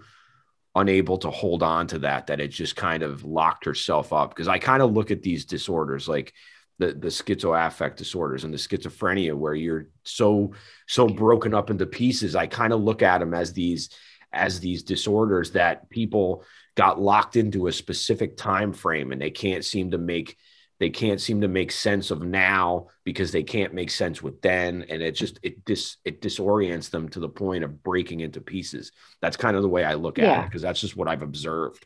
[0.76, 4.30] unable to hold on to that that it just kind of locked herself up.
[4.30, 6.34] Because I kind of look at these disorders like
[6.78, 10.54] the the schizoaffect disorders and the schizophrenia where you're so
[10.88, 12.36] so broken up into pieces.
[12.36, 13.89] I kind of look at them as these
[14.32, 16.43] as these disorders that people
[16.76, 20.38] got locked into a specific time frame and they can't seem to make
[20.80, 24.86] they can't seem to make sense of now because they can't make sense with then.
[24.90, 28.92] And it just it dis it disorients them to the point of breaking into pieces.
[29.22, 30.42] That's kind of the way i look at Yeah.
[30.42, 31.86] it because that's just what i've observed.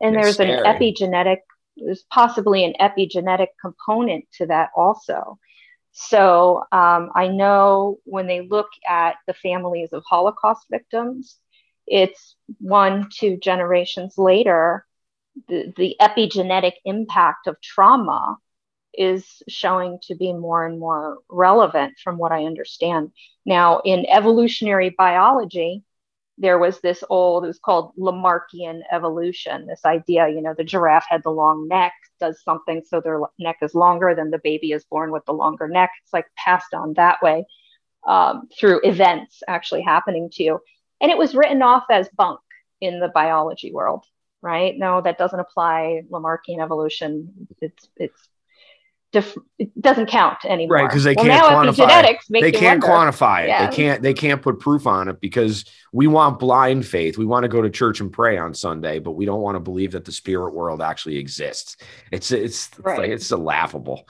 [0.00, 1.38] And It's there's an epigenetic
[1.76, 5.38] there's possibly an epigenetic component to that also.
[5.92, 11.38] So um, i know when they look at the families of holocaust victims
[11.86, 14.84] it's one two generations later
[15.48, 18.36] the, epigenetic impact of trauma
[18.94, 23.12] is showing to be more and more relevant from what i understand
[23.44, 25.84] now in evolutionary biology
[26.38, 29.66] there was this old, it was called Lamarckian evolution.
[29.66, 33.58] This idea, you know, the giraffe had the long neck, does something so their neck
[33.60, 35.90] is longer, then the baby is born with the longer neck.
[36.02, 37.44] It's like passed on that way
[38.06, 40.60] um, through events actually happening to you.
[41.00, 42.40] And it was written off as bunk
[42.80, 44.04] in the biology world,
[44.42, 44.74] right?
[44.76, 46.02] No, that doesn't apply.
[46.10, 48.28] Lamarckian evolution, it's, it's,
[49.10, 50.76] Dif- it doesn't count anymore.
[50.76, 52.04] Right, 'cause they well, can't now quantify it.
[52.18, 53.10] epigenetics they can't wonder.
[53.10, 53.66] quantify it Yeah.
[53.70, 55.64] they can't they can't put proof on it because
[55.94, 59.12] we want blind faith we want to go to church and pray on sunday but
[59.12, 61.78] we don't want to believe that the spirit world actually exists
[62.12, 62.98] it's it's, it's Right.
[62.98, 64.06] like it's a laughable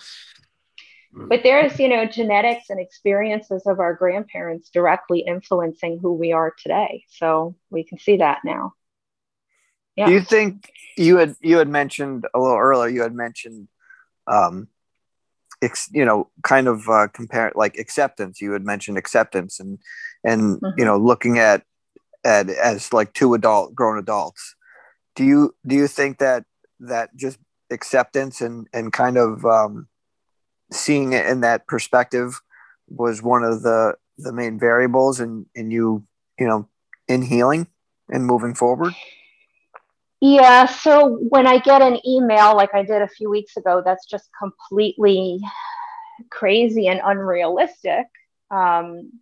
[1.14, 6.52] but there's you know genetics and experiences of our grandparents directly influencing who we are
[6.60, 8.72] today so we can see that now
[9.98, 12.88] yeah Do you think you had you had mentioned a little earlier?
[12.96, 13.68] You had mentioned,
[14.26, 14.68] um,
[15.62, 18.40] ex, you know, kind of uh, compare like acceptance.
[18.40, 19.78] You had mentioned acceptance and
[20.30, 20.72] and Mhm.
[20.78, 21.62] you know looking at
[22.24, 24.54] at as like two adult grown adults.
[25.16, 26.44] Do you do you think that
[26.90, 27.38] that just
[27.70, 29.88] acceptance and and kind of um,
[30.72, 32.40] seeing it in that perspective
[32.88, 33.94] was one of the
[34.26, 36.04] the main variables in in you
[36.38, 36.68] you know
[37.06, 37.66] in healing
[38.12, 38.94] and moving forward?
[40.20, 44.06] Yeah so when i get an email like i did a few weeks ago that's
[44.06, 45.40] just completely
[46.30, 48.06] crazy and unrealistic.
[48.50, 49.20] Um,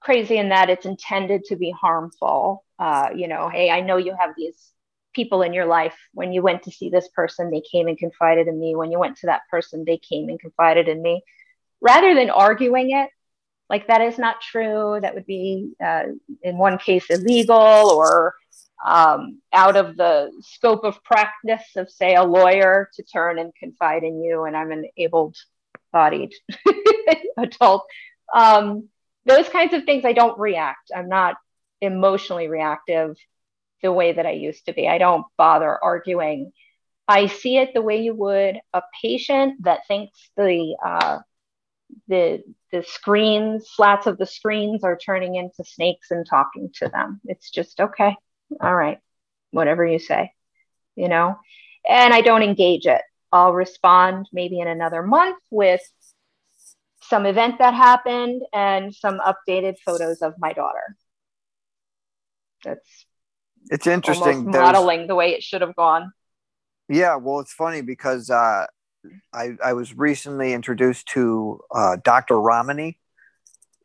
[0.00, 2.64] crazy in that it's intended to be harmful.
[2.78, 4.72] Uh, you know hey i know you have these
[5.14, 5.96] people in your life.
[6.12, 8.74] When you went to see this person they came and confided in me.
[8.74, 11.22] When you went to that person they came and confided in me.
[11.80, 13.10] Rather than arguing it
[13.70, 14.98] like that is not true.
[15.00, 16.04] That would be uh,
[16.42, 18.34] in one case illegal or
[18.84, 24.04] um, out of the scope of practice of say a lawyer to turn and confide
[24.04, 25.32] in you and i'm an able
[25.92, 26.34] bodied
[27.38, 27.86] adult.
[28.34, 28.88] Um,
[29.24, 30.90] those kinds of things i don't react.
[30.94, 31.36] I'm not
[31.80, 33.16] emotionally reactive
[33.82, 34.86] the way that i used to be.
[34.88, 36.52] I don't bother arguing.
[37.06, 41.18] I see it the way you would a patient that thinks the uh,
[42.08, 47.20] the the screens slats of the screens are turning into snakes and talking to them.
[47.24, 48.16] It's just okay
[48.60, 48.98] all right
[49.50, 50.32] whatever you say
[50.96, 51.36] you know
[51.88, 55.80] and i don't engage it i'll respond maybe in another month with
[57.02, 60.96] some event that happened and some updated photos of my daughter
[62.64, 63.06] that's
[63.70, 64.44] It's interesting.
[64.50, 66.12] There's- modeling the way it should have gone
[66.88, 68.66] Yeah, well, it's funny because uh,
[69.32, 72.38] I I was recently introduced to uh, Dr.
[72.40, 72.98] Ramani,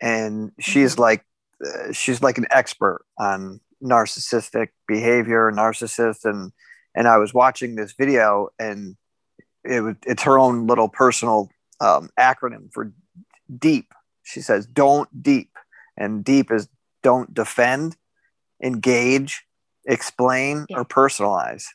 [0.02, 1.02] and she's Mm-hmm.
[1.08, 1.26] like
[1.66, 6.52] uh, she's like an expert on narcissistic behavior, narcissist, and
[6.96, 8.96] and I was watching this video, and
[9.64, 11.50] it was it's her own little personal
[11.80, 12.92] um, acronym for
[13.56, 13.94] deep.
[14.24, 15.52] She says, "Don't deep,"
[15.98, 16.68] and deep is
[17.04, 17.96] don't defend,
[18.62, 19.46] engage,
[19.86, 20.80] explain, Yeah.
[20.80, 21.66] or personalize.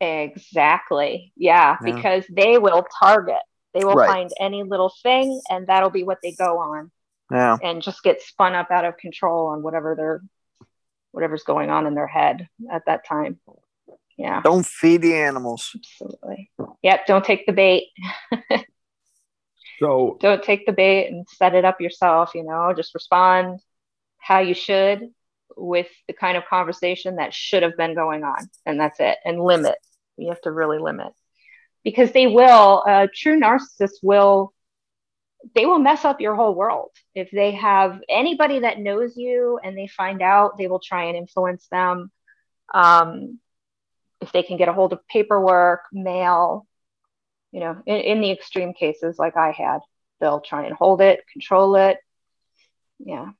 [0.00, 1.32] Exactly.
[1.36, 1.94] Yeah, Yeah.
[1.94, 3.42] because they will target.
[3.72, 4.06] They will Right.
[4.08, 6.92] find any little thing and that'll be what they go on
[7.30, 7.56] Yeah.
[7.62, 10.20] and just get spun up out of control on whatever they're
[11.14, 13.38] whatever's going on in their head at that time.
[14.16, 15.70] Yeah, Don't feed the animals.
[15.74, 16.50] absolutely.
[16.82, 17.84] Yep, don't take the bait.
[19.80, 23.60] so Don't take the bait and set it up yourself, you know, just respond
[24.18, 25.08] how you should
[25.56, 28.48] with the kind of conversation that should have been going on.
[28.66, 29.18] And that's it.
[29.24, 29.76] And limit.
[30.16, 31.12] You have to really limit
[31.82, 34.53] because they will, uh, true narcissists will,
[35.54, 36.90] they will mess up your whole world.
[37.14, 41.16] If they have anybody that knows you and they find out, they will try and
[41.16, 42.10] influence them.
[42.72, 43.38] Um,
[44.20, 46.66] if they can get a hold of paperwork, mail,
[47.52, 49.80] you know, in, in the extreme cases like I had,
[50.20, 51.98] they'll try and hold it, control it.
[52.98, 53.30] Yeah.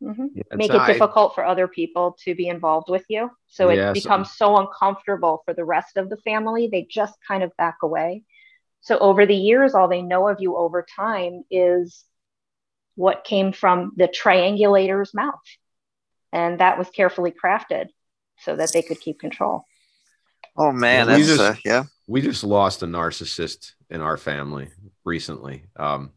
[0.00, 3.30] hmm yeah, Make it I- difficult for other people to be involved with you.
[3.48, 6.68] So it Yeah, so- becomes so uncomfortable for the rest of the family.
[6.68, 8.22] They just kind of back away.
[8.82, 12.04] So over the years, all they know of you over time is
[12.94, 15.40] what came from the triangulator's mouth.
[16.32, 17.86] And that was carefully crafted
[18.40, 19.64] so that they could keep control.
[20.56, 21.84] Oh man, We that's just- uh, yeah.
[22.06, 24.68] we just lost a narcissist in our family
[25.04, 25.64] recently.
[25.76, 26.10] Um,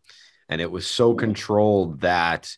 [0.50, 2.56] and it was so controlled that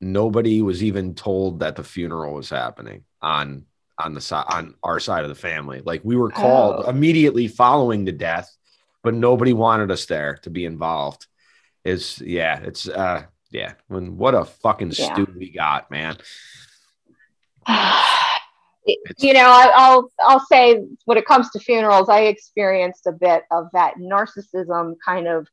[0.00, 3.64] nobody was even told that the funeral was happening on
[3.98, 5.80] on the side on our side of the family.
[5.84, 6.90] Like we were called Oh.
[6.90, 8.50] immediately following the death,
[9.02, 11.26] but nobody wanted us there to be involved.
[11.84, 13.74] Is yeah, it's uh yeah.
[13.88, 15.14] When what a fucking Yeah.
[15.14, 16.16] stew we got, man.
[19.18, 23.44] you know, I, I'll I'll say when it comes to funerals, I experienced a bit
[23.50, 25.48] of that narcissism kind of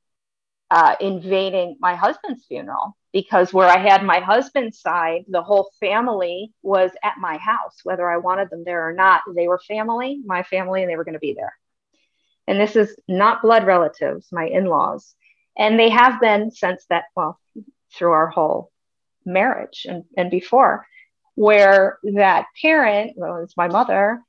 [0.72, 6.54] uh, invading my husband's funeral because where I had my husband's side, the whole family
[6.62, 9.22] was at my house, whether I wanted them there or not.
[9.36, 11.54] They were family, my family, and they were going to be there.
[12.50, 15.14] And this is not blood relatives, my in-laws,
[15.56, 17.38] and they have been since that well
[17.94, 18.72] through our whole
[19.24, 20.88] marriage and, and before
[21.36, 24.22] where that parent, well, it's my mother,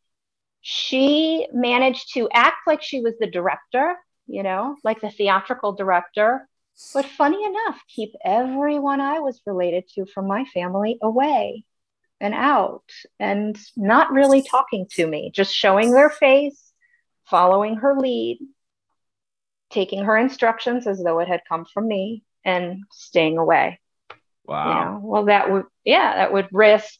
[0.60, 3.96] she managed to act like she was the director,
[4.26, 6.46] you know, like the theatrical director.
[6.94, 11.64] But funny enough, keep everyone I was related to from my family away
[12.20, 12.84] and out
[13.18, 16.69] and not really talking to me, just showing their face,
[17.30, 18.38] following her lead,
[19.70, 23.78] taking her instructions as though it had come from me, and staying away
[24.46, 24.68] Wow.
[24.68, 26.98] you know well that would yeah that would risk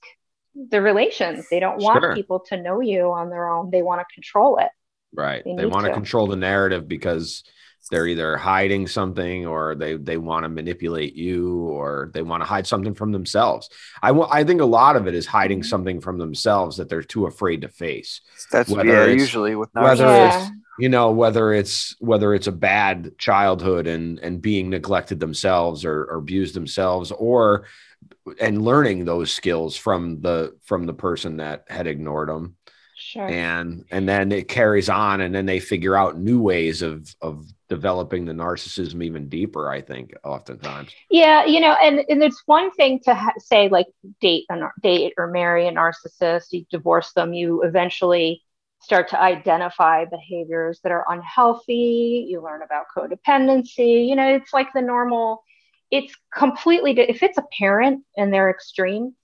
[0.54, 2.14] the relations they don't want Sure.
[2.14, 4.68] people to know you on their own they want to control it
[5.12, 5.42] Right.
[5.44, 5.94] They They, want to to.
[5.94, 7.42] control the narrative because
[7.91, 12.47] they're either hiding something or they they want to manipulate you or they want to
[12.47, 13.68] hide something from themselves.
[14.03, 15.64] I I think a lot of it is hiding Mhm.
[15.64, 18.20] something from themselves that they're too afraid to face.
[18.51, 20.26] That's Whether yeah, usually with whether narcissists.
[20.26, 25.84] it's you know whether it's whether it's a bad childhood and and being neglected themselves
[25.84, 27.66] or, or abused themselves or
[28.41, 32.57] and learning those skills from the from the person that had ignored them
[32.95, 37.14] sure and and then it carries on and then they figure out new ways of
[37.20, 40.90] of developing the narcissism even deeper i think oftentimes.
[41.08, 43.86] Yeah you know and and it's one thing to ha- say like
[44.20, 48.42] date a date or marry a narcissist you divorce them you eventually
[48.82, 54.72] start to identify behaviors that are unhealthy you learn about codependency you know it's like
[54.74, 55.42] the normal
[55.90, 59.14] it's completely if it's a parent and they're extreme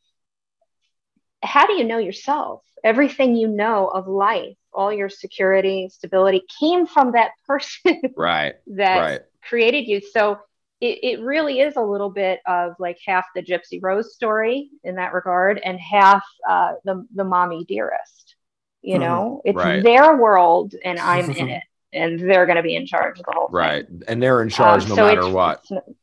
[1.42, 2.62] how do you know yourself?
[2.84, 8.98] Everything you know of life all your security stability came from that person right that
[9.00, 10.00] right created you.
[10.00, 10.38] So
[10.80, 14.96] it, it really is a little bit of like half the Gypsy Rose story in
[14.96, 18.34] that regard and half uh, the, the mommy dearest.
[18.82, 19.82] You know, it's Right.
[19.82, 21.62] their world and I'm in it
[21.92, 23.54] and they're going to be in charge of the whole thing.
[23.56, 25.94] right and they're in charge Um, no so matter what it's-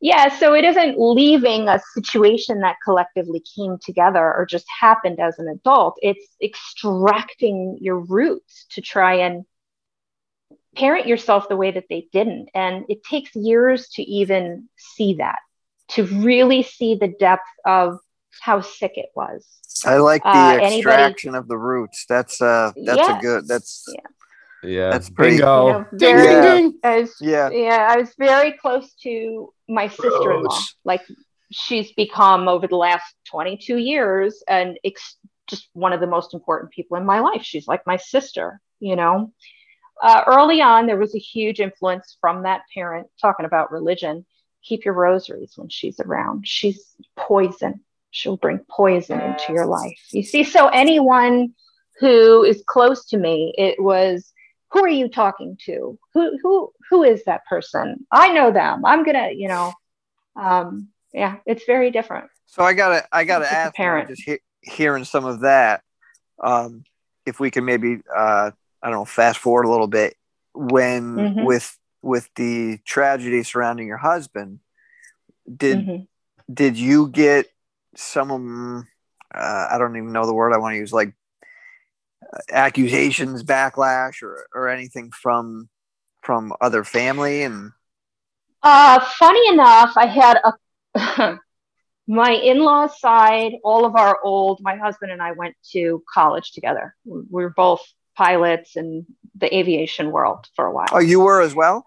[0.00, 5.38] yeah, so it isn't leaving a situation that collectively came together or just happened as
[5.38, 5.98] an adult.
[6.00, 9.44] It's extracting your roots to try and
[10.74, 12.48] parent yourself the way that they didn't.
[12.54, 15.38] And it takes years to even see that,
[15.90, 17.98] to really see the depth of
[18.40, 19.46] how sick it was.
[19.84, 22.06] I like the Uh, anybody- extraction of the roots.
[22.08, 24.00] That's uh that's a good that's yeah
[24.90, 26.80] That's pretty- bingo You know, ding, very- ding, ding.
[26.84, 27.50] I was, yeah.
[27.50, 30.58] yeah, I was very close to my sister-in-law.
[30.84, 31.02] Like
[31.50, 35.16] she's become over the last 22 years and ex-
[35.48, 37.42] just one of the most important people in my life.
[37.42, 39.32] She's like my sister, you know.
[40.02, 44.24] Uh, early on, there was a huge influence from that parent talking about religion.
[44.62, 46.46] Keep your rosaries when she's around.
[46.46, 47.80] She's poison.
[48.10, 49.98] She'll bring poison into your life.
[50.12, 51.54] You see, so anyone
[51.98, 54.32] who is close to me, it was
[54.72, 55.98] who are you talking to?
[56.14, 58.06] Who who who is that person?
[58.12, 58.84] I know them.
[58.84, 59.72] I'm gonna, you know,
[60.36, 62.30] um, yeah, it's very different.
[62.46, 64.08] So I gotta I gotta It's ask parent.
[64.08, 65.82] just he- hearing some of that,
[66.42, 66.84] um,
[67.26, 68.50] if we can maybe uh,
[68.82, 70.16] I don't know, fast forward a little bit
[70.54, 71.44] when Mhm.
[71.44, 74.60] with with the tragedy surrounding your husband,
[75.54, 76.06] did Mhm.
[76.52, 77.46] did you get
[77.96, 78.88] some um,
[79.34, 81.12] uh, I don't even know the word I want to use like
[82.50, 85.68] accusations, backlash, or or anything from
[86.22, 87.72] from other family and
[88.62, 91.38] Uh, funny enough, I had a
[92.06, 93.52] my in-laws side.
[93.64, 96.94] All of our old, my husband and I went to college together.
[97.04, 97.82] We we were both
[98.16, 99.06] pilots in
[99.36, 100.88] the aviation world for a while.
[100.92, 101.84] oh you were as well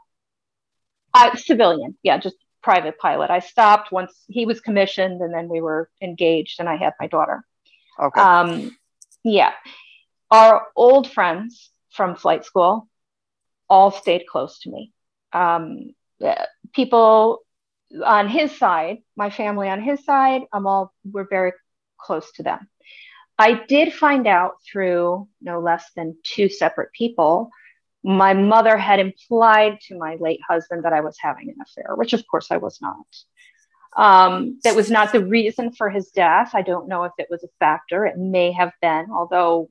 [1.14, 3.30] Uh, civilian, yeah, just private pilot.
[3.30, 7.08] I stopped once he was commissioned, and then we were engaged, and I had my
[7.08, 7.46] daughter.
[8.00, 8.76] okay Um,
[9.24, 9.52] yeah,
[10.34, 12.90] our old friends from flight school
[13.70, 14.92] all stayed close to me.
[15.32, 15.92] Um,
[16.74, 17.42] people
[18.04, 21.52] on his side, my family on his side, I'm all we're very
[22.00, 22.68] close to them.
[23.38, 27.52] I did find out through no less than two separate people.
[28.04, 32.14] My mother had implied to my late husband that I was having an affair, which
[32.14, 33.06] of course I was not.
[33.96, 36.52] Um, that was not the reason for his death.
[36.56, 38.08] I don't know if it was a factor.
[38.08, 39.70] It may have been, although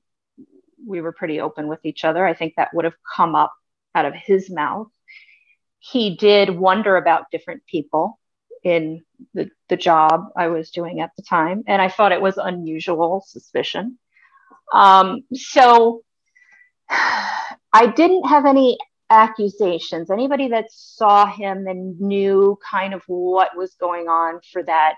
[0.87, 2.25] we were pretty open with each other.
[2.27, 3.53] I think that would have come up
[3.95, 4.89] out of his mouth.
[5.79, 8.19] He did wonder about different people
[8.63, 9.03] in
[9.35, 13.25] the, the job I was doing at the time, and I thought it was unusual
[13.27, 13.99] suspicion.
[14.73, 16.03] Um, so
[16.91, 18.79] I didn't have any
[19.11, 20.11] accusations.
[20.11, 24.95] Anybody that saw him and knew kind of what was going on for that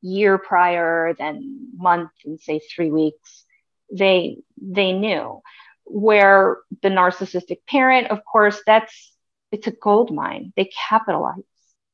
[0.00, 3.44] year prior, then month, and say three weeks,
[3.92, 5.40] they they knew.
[5.84, 9.12] Where the narcissistic parent, of course, that's
[9.50, 10.52] it's a gold mine.
[10.56, 11.42] They capitalize.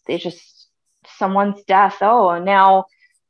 [0.07, 0.69] They just
[1.19, 1.99] someone's death.
[2.01, 2.87] Oh, now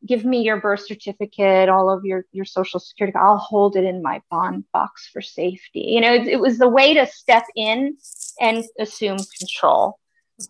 [0.07, 3.17] give me your birth certificate, all of your your social security.
[3.17, 5.81] I'll hold it in my bond box for safety.
[5.81, 7.97] You know, it, it was the way to step in
[8.41, 9.99] and assume control.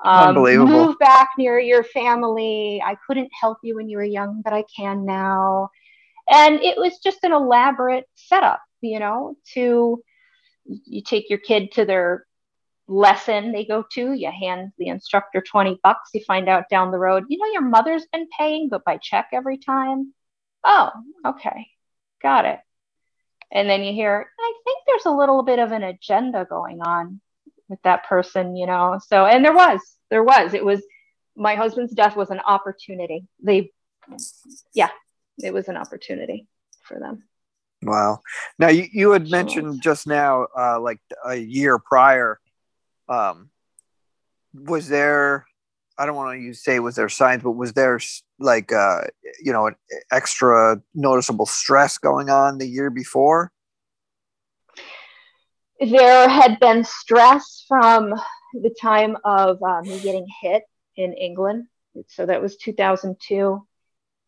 [0.04, 0.68] Um, Unbelievable.
[0.68, 2.82] Move back near your family.
[2.84, 5.70] I couldn't help you when you were young, but I can now.
[6.30, 10.02] And it was just an elaborate setup, you know, to
[10.64, 12.26] you take your kid to their
[12.88, 16.98] lesson they go to, you hand the instructor 20 bucks, you find out down the
[16.98, 20.12] road, you know, your mother's been paying, but by check every time.
[20.64, 20.90] Oh,
[21.24, 21.68] okay,
[22.22, 22.58] got it.
[23.50, 27.20] And then you hear, I think there's a little bit of an agenda going on
[27.68, 28.98] with that person, you know.
[29.06, 30.82] So, and there was, there was, it was
[31.36, 33.26] my husband's death was an opportunity.
[33.42, 33.70] They,
[34.74, 34.90] yeah,
[35.43, 36.47] it was an opportunity
[36.82, 37.24] for them.
[37.82, 38.20] Wow.
[38.59, 42.41] Now you, you had mentioned just now, uh, like a year prior,
[43.09, 43.51] um,
[44.53, 45.47] was there
[45.99, 47.99] I don't want to use say was there signs, but was there
[48.39, 49.03] like uh,
[49.43, 49.74] you know an
[50.12, 53.51] extra noticeable stress going on the year before?
[55.80, 58.14] There had been stress from
[58.55, 60.62] the time of uh, me getting hit
[60.97, 61.66] in England.
[62.07, 63.66] So that was 2002.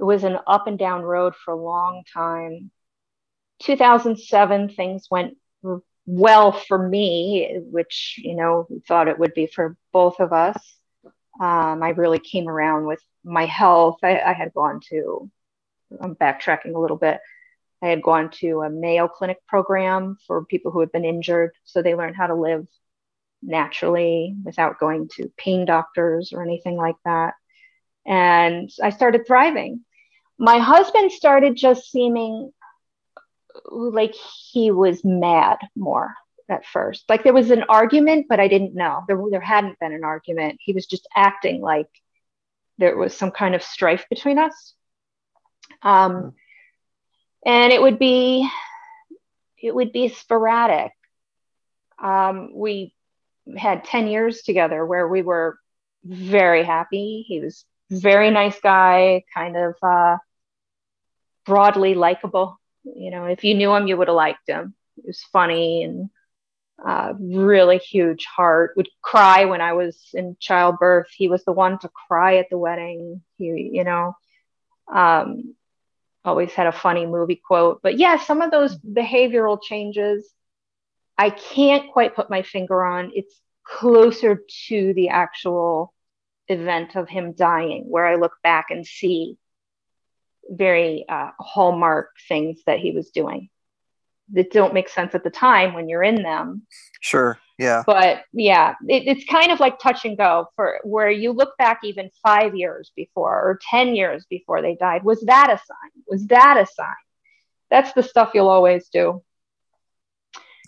[0.00, 2.70] It was an up and down road for a long time.
[3.60, 5.36] 2007, things went
[6.06, 10.56] well for me, which, you know, we thought it would be for both of us.
[11.38, 13.98] Um, I really came around with my health.
[14.02, 15.30] I, I had gone to,
[16.00, 17.20] I'm backtracking a little bit.
[17.82, 21.52] I had gone to a Mayo Clinic program for people who had been injured.
[21.64, 22.66] So they learned how to live
[23.42, 27.34] naturally without going to pain doctors or anything like that.
[28.06, 29.84] And I started thriving.
[30.40, 32.50] My husband started just seeming
[33.70, 36.14] like he was mad more
[36.48, 37.04] at first.
[37.10, 39.04] Like there was an argument, but I didn't know.
[39.06, 40.58] There, there hadn't been an argument.
[40.60, 41.88] He was just acting like
[42.78, 44.74] there was some kind of strife between us.
[45.82, 46.28] Um, mm-hmm.
[47.44, 48.48] and it would be,
[49.62, 50.92] it would be sporadic.
[52.02, 52.94] Um, we
[53.58, 55.58] had 10 years together where we were
[56.02, 57.26] very happy.
[57.28, 60.16] He was very nice guy, kind of uh,
[61.50, 64.74] broadly likable you know, if you knew him, you would have liked him.
[64.96, 66.10] He was funny and
[66.84, 68.72] uh, really huge heart.
[68.76, 71.08] Would cry when I was in childbirth.
[71.14, 73.22] He was the one to cry at the wedding.
[73.36, 74.16] He, you know,
[74.92, 75.54] um,
[76.24, 77.80] always had a funny movie quote.
[77.82, 80.28] But yeah, some of those behavioral changes,
[81.18, 83.12] I can't quite put my finger on.
[83.14, 85.92] It's closer to the actual
[86.48, 89.36] event of him dying, where I look back and see
[90.50, 93.48] very uh, hallmark things that he was doing
[94.32, 96.62] that don't make sense at the time when you're in them.
[97.00, 97.38] Sure.
[97.58, 97.82] Yeah.
[97.84, 101.80] But yeah, it, it's kind of like touch and go for where you look back
[101.84, 105.02] even five years before or 10 years before they died.
[105.02, 106.02] Was that a sign?
[106.08, 106.94] Was that a sign?
[107.70, 109.22] That's the stuff you'll always do.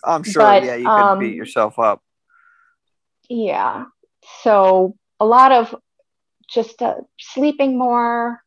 [0.03, 0.41] I'm sure.
[0.41, 0.75] But, yeah.
[0.75, 2.01] You can um, beat yourself up.
[3.29, 3.85] Yeah.
[4.41, 5.75] So a lot of
[6.49, 8.42] just uh, sleeping more,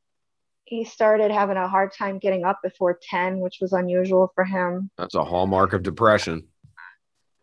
[0.66, 4.90] he started having a hard time getting up before 10 which was unusual for him
[4.98, 6.46] that's a hallmark of depression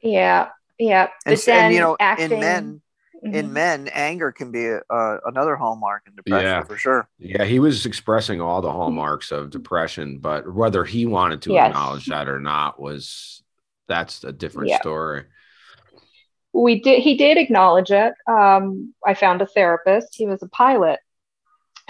[0.01, 2.81] yeah yeah and, but then and, you know acting, in men
[3.25, 3.35] mm-hmm.
[3.35, 6.63] in men anger can be a, uh, another hallmark in depression yeah.
[6.63, 11.41] for sure yeah he was expressing all the hallmarks of depression but whether he wanted
[11.41, 11.69] to yes.
[11.69, 13.43] acknowledge that or not was
[13.87, 14.79] that's a different yeah.
[14.79, 15.23] story
[16.53, 20.99] we did he did acknowledge it um, i found a therapist he was a pilot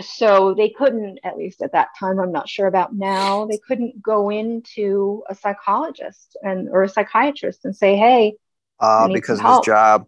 [0.01, 4.01] so they couldn't at least at that time i'm not sure about now they couldn't
[4.01, 8.33] go into a psychologist and or a psychiatrist and say hey
[8.79, 10.07] uh, because of his job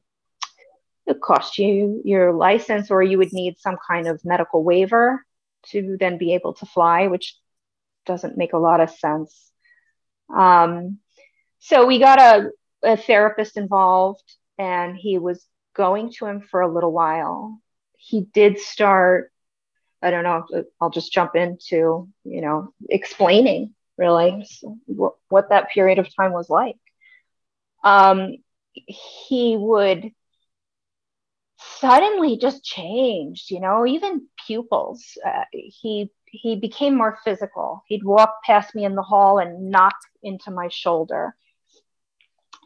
[1.05, 5.23] it cost you your license or you would need some kind of medical waiver
[5.67, 7.35] to then be able to fly which
[8.05, 9.51] doesn't make a lot of sense.
[10.33, 10.99] Um,
[11.59, 12.51] so we got a,
[12.83, 14.23] a therapist involved,
[14.57, 17.59] and he was going to him for a little while.
[17.97, 19.31] He did start,
[20.01, 20.45] I don't know,
[20.79, 24.45] I'll just jump into, you know, explaining really
[24.85, 26.77] what, that period of time was like.
[27.83, 28.37] Um,
[28.73, 30.11] he would
[31.79, 35.17] suddenly just changed, you know, even pupils.
[35.25, 37.83] Uh, he he became more physical.
[37.87, 41.35] He'd walk past me in the hall and knock into my shoulder.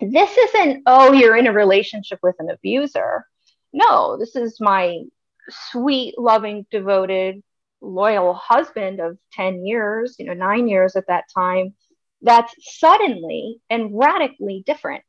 [0.01, 3.25] This isn't, oh, you're in a relationship with an abuser.
[3.71, 5.01] No, this is my
[5.49, 7.43] sweet, loving, devoted,
[7.81, 11.73] loyal husband of 10 years, you know, nine years at that time,
[12.21, 15.03] that's suddenly and radically different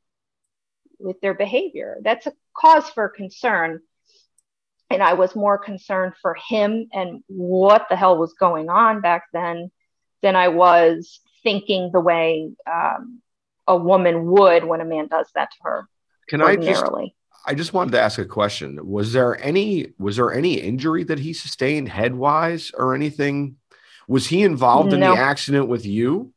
[0.99, 1.99] with their behavior.
[2.03, 3.81] That's a cause for concern.
[4.91, 9.25] And I was more concerned for him and what the hell was going on back
[9.33, 9.71] then
[10.23, 13.21] than I was thinking the way um,
[13.67, 15.89] a woman would when a man does that to her.
[16.29, 16.85] Can I just
[17.47, 18.79] I just wanted to ask a question.
[18.87, 23.57] Was there any was there any injury that he sustained head wise or anything?
[24.09, 26.33] Was he involved in the accident with you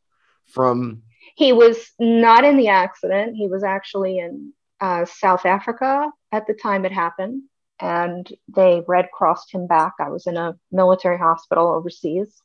[0.48, 1.04] from
[1.36, 3.36] he was not in the accident.
[3.36, 7.44] He was actually in uh, South Africa at the time it happened,
[7.80, 9.94] and they Red Crossed him back.
[10.00, 12.42] I was in a military hospital overseas.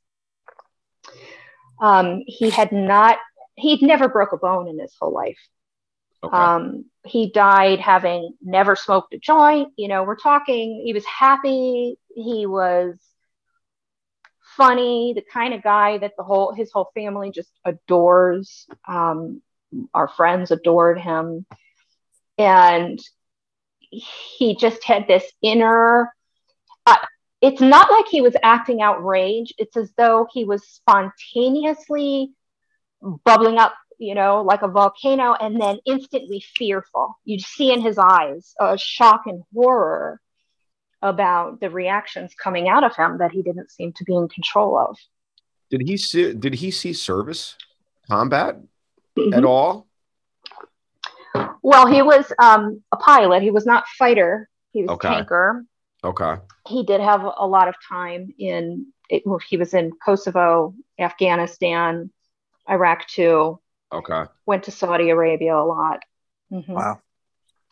[1.80, 3.18] Um, he had not,
[3.56, 5.38] he'd never broke a bone in his whole life.
[6.22, 6.36] Okay.
[6.36, 9.72] Um, he died having never smoked a joint.
[9.76, 11.96] You know, we're talking, he was happy.
[12.14, 12.98] He was
[14.56, 18.66] funny, the kind of guy that the whole, his whole family just adores.
[18.86, 19.42] Um,
[19.94, 21.46] our friends adored him.
[22.36, 22.98] And
[23.90, 26.12] he just had this inner,
[26.86, 26.96] uh,
[27.40, 29.54] it's not like he was acting outrage.
[29.58, 32.32] It's as though he was spontaneously
[33.24, 37.18] bubbling up you know, like a volcano, and then instantly fearful.
[37.24, 40.20] You'd see in his eyes a shock and horror
[41.02, 44.78] about the reactions coming out of him that he didn't seem to be in control
[44.78, 44.96] of.
[45.70, 46.32] Did he see?
[46.32, 47.56] Did he see service
[48.08, 48.56] combat
[49.16, 49.34] mm-hmm.
[49.34, 49.86] at all?
[51.62, 53.42] Well, he was um, a pilot.
[53.42, 54.48] He was not fighter.
[54.72, 55.08] He was okay.
[55.08, 55.64] tanker.
[56.02, 56.36] Okay.
[56.66, 58.86] He did have a lot of time in.
[59.10, 62.10] It, he was in Kosovo, Afghanistan,
[62.68, 63.58] Iraq too.
[63.92, 64.24] Okay.
[64.46, 66.02] Went to Saudi Arabia a lot.
[66.52, 66.72] Mm-hmm.
[66.72, 67.00] Wow.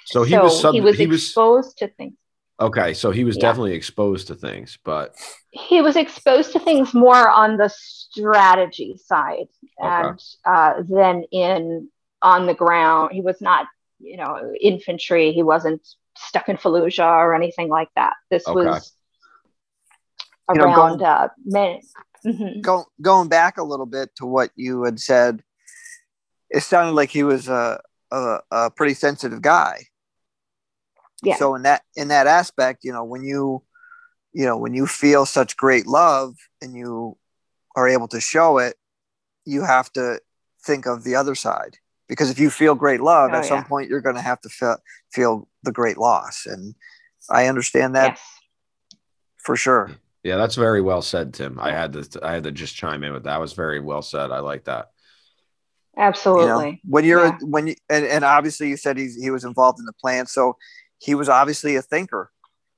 [0.05, 2.15] So he so was sub- he was he exposed was, to things.
[2.59, 3.43] Okay, so he was yeah.
[3.43, 5.15] definitely exposed to things, but
[5.51, 9.49] he was exposed to things more on the strategy side
[9.79, 10.09] okay.
[10.09, 11.89] and uh, than in
[12.23, 13.13] on the ground.
[13.13, 13.67] He was not,
[13.99, 15.33] you know, infantry.
[15.33, 15.87] He wasn't
[16.17, 18.15] stuck in Fallujah or anything like that.
[18.31, 18.55] This okay.
[18.55, 18.93] was
[20.49, 21.29] around you know, going, uh,
[22.25, 22.61] mm-hmm.
[22.61, 25.43] go, going back a little bit to what you had said
[26.51, 27.81] it sounded like he was a,
[28.11, 29.87] a, a pretty sensitive guy.
[31.23, 31.37] Yeah.
[31.37, 33.63] So in that in that aspect, you know, when you
[34.33, 37.17] you know when you feel such great love and you
[37.75, 38.77] are able to show it,
[39.45, 40.21] you have to
[40.63, 41.79] think of the other side
[42.09, 43.49] because if you feel great love, oh, at yeah.
[43.49, 44.77] some point you're going to have to feel
[45.13, 46.75] feel the great loss, and
[47.31, 48.21] I understand that yes.
[49.39, 49.91] for sure.
[50.23, 51.59] Yeah, that's very well said, Tim.
[51.61, 53.31] I had to I had to just chime in with that.
[53.31, 54.31] that was very well said.
[54.31, 54.91] I like that.
[55.97, 56.67] Absolutely.
[56.67, 57.39] You know, when you're yeah.
[57.43, 60.57] when you and, and obviously you said he's, he was involved in the plan, so
[60.99, 62.31] he was obviously a thinker.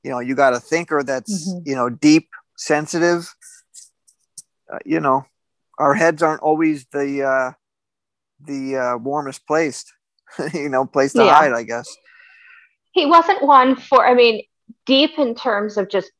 [0.04, 1.68] You know, you got a thinker that's mm-hmm.
[1.68, 3.34] you know deep, sensitive.
[4.72, 5.24] Uh, you know,
[5.78, 7.52] our heads aren't always the uh,
[8.46, 9.92] the uh, warmest placed.
[10.54, 11.34] you know, place to yeah.
[11.34, 11.88] hide, I guess.
[12.92, 14.06] He wasn't one for.
[14.06, 14.44] I mean,
[14.86, 16.10] deep in terms of just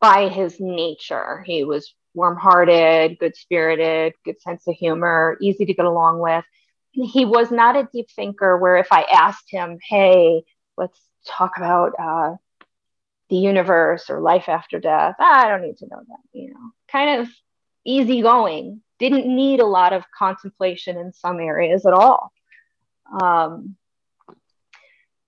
[0.00, 5.74] by his nature, he was warm hearted, good spirited, good sense of humor, easy to
[5.74, 6.44] get along with.
[6.92, 10.42] He was not a deep thinker where if I asked him, hey,
[10.76, 12.36] let's talk about uh,
[13.30, 17.22] the universe or life after death, I don't need to know that, you know, kind
[17.22, 17.28] of
[17.84, 22.30] easygoing, didn't need a lot of contemplation in some areas at all.
[23.22, 23.76] Um,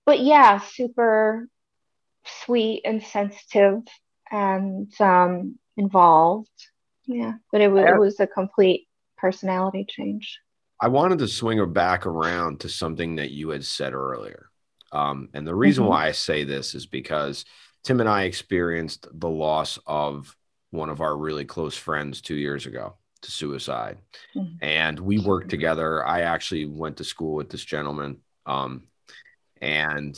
[0.05, 1.47] but yeah, super
[2.45, 3.81] sweet and sensitive
[4.31, 6.49] and um, involved
[7.07, 8.87] yeah, but it was, it was a complete
[9.17, 10.39] personality change.
[10.81, 14.49] I wanted to swing her back around to something that you had said earlier.
[14.91, 15.91] Um, and the reason mm-hmm.
[15.91, 17.45] why I say this is because
[17.83, 20.35] Tim and I experienced the loss of
[20.71, 23.97] one of our really close friends two years ago to suicide.
[24.35, 24.63] Mm-hmm.
[24.63, 26.05] And we worked together.
[26.05, 28.17] I actually went to school with this gentleman.
[28.45, 28.83] Um,
[29.61, 30.17] and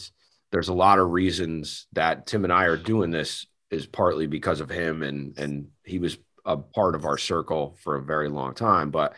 [0.52, 4.62] there's a lot of reasons that Tim and I are doing this is partly because
[4.62, 6.18] of him and and he was
[6.48, 8.90] a part of our circle for a very long time.
[8.90, 9.14] But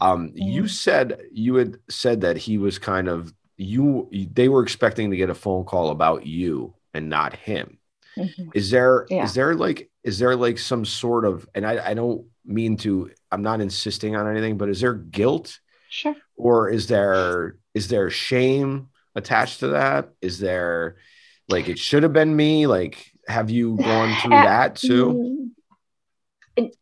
[0.00, 4.08] um, you said you had said that he was kind of you.
[4.32, 7.78] They were expecting to get a phone call about you and not him.
[8.16, 8.50] Mm-hmm.
[8.54, 9.24] Is there yeah.
[9.24, 13.10] is there like is there like some sort of and I, I don't mean to
[13.30, 15.58] I'm not insisting on anything, but is there guilt?
[15.88, 16.14] Sure.
[16.36, 20.10] Or is there is there shame attached to that?
[20.20, 20.96] Is there
[21.48, 22.66] like it should have been me?
[22.66, 25.50] Like have you gone through that too?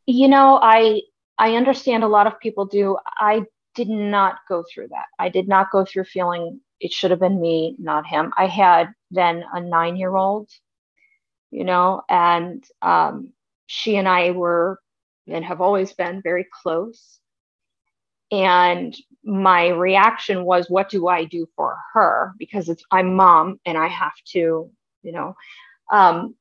[0.07, 1.03] You know, I
[1.39, 2.99] I understand a lot of people do.
[3.19, 3.43] I
[3.75, 5.07] did not go through that.
[5.19, 8.33] I did not go through feeling it should have been me, not him.
[8.37, 10.51] I had then a nine year old,
[11.51, 13.33] you know, and um,
[13.67, 14.81] she and I were
[15.29, 17.21] and have always been very close.
[18.31, 22.35] And my reaction was, what do I do for her?
[22.39, 24.71] Because it's I'm mom and I have to,
[25.03, 25.37] you know.
[25.91, 26.35] Um,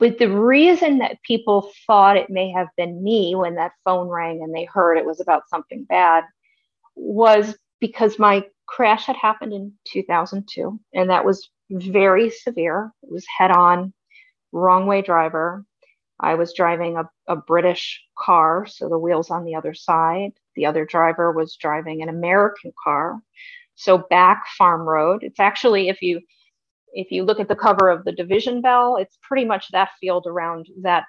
[0.00, 4.42] but the reason that people thought it may have been me when that phone rang
[4.42, 6.24] and they heard it was about something bad
[6.96, 12.90] was because my crash had happened in 2002 and that was very severe.
[13.02, 13.92] It was head on,
[14.52, 15.64] wrong way driver.
[16.18, 20.32] I was driving a, a British car, so the wheels on the other side.
[20.56, 23.20] The other driver was driving an American car.
[23.74, 25.22] So back farm road.
[25.22, 26.20] It's actually, if you
[26.92, 30.26] if you look at the cover of the division bell, it's pretty much that field
[30.26, 31.04] around that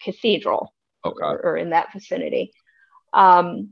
[0.00, 0.72] cathedral
[1.04, 1.24] okay.
[1.24, 2.52] or, or in that vicinity.
[3.12, 3.70] Um,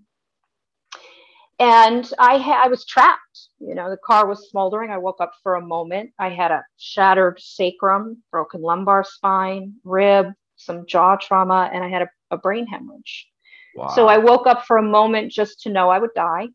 [1.59, 3.49] and I, ha- I was trapped.
[3.61, 4.91] You know, the car was smoldering.
[4.91, 6.11] I woke up for a moment.
[6.19, 12.03] I had a shattered sacrum, broken lumbar spine, rib, some jaw trauma, and I had
[12.03, 13.29] a, a brain hemorrhage.
[13.75, 13.89] Wow.
[13.89, 16.49] So I woke up for a moment just to know I would die.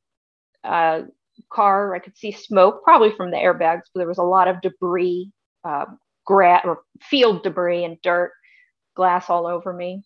[0.63, 1.03] Uh,
[1.51, 4.61] car, I could see smoke, probably from the airbags, but there was a lot of
[4.61, 5.31] debris,
[5.63, 5.85] uh,
[6.25, 8.31] gra- or field debris and dirt,
[8.95, 10.03] glass all over me.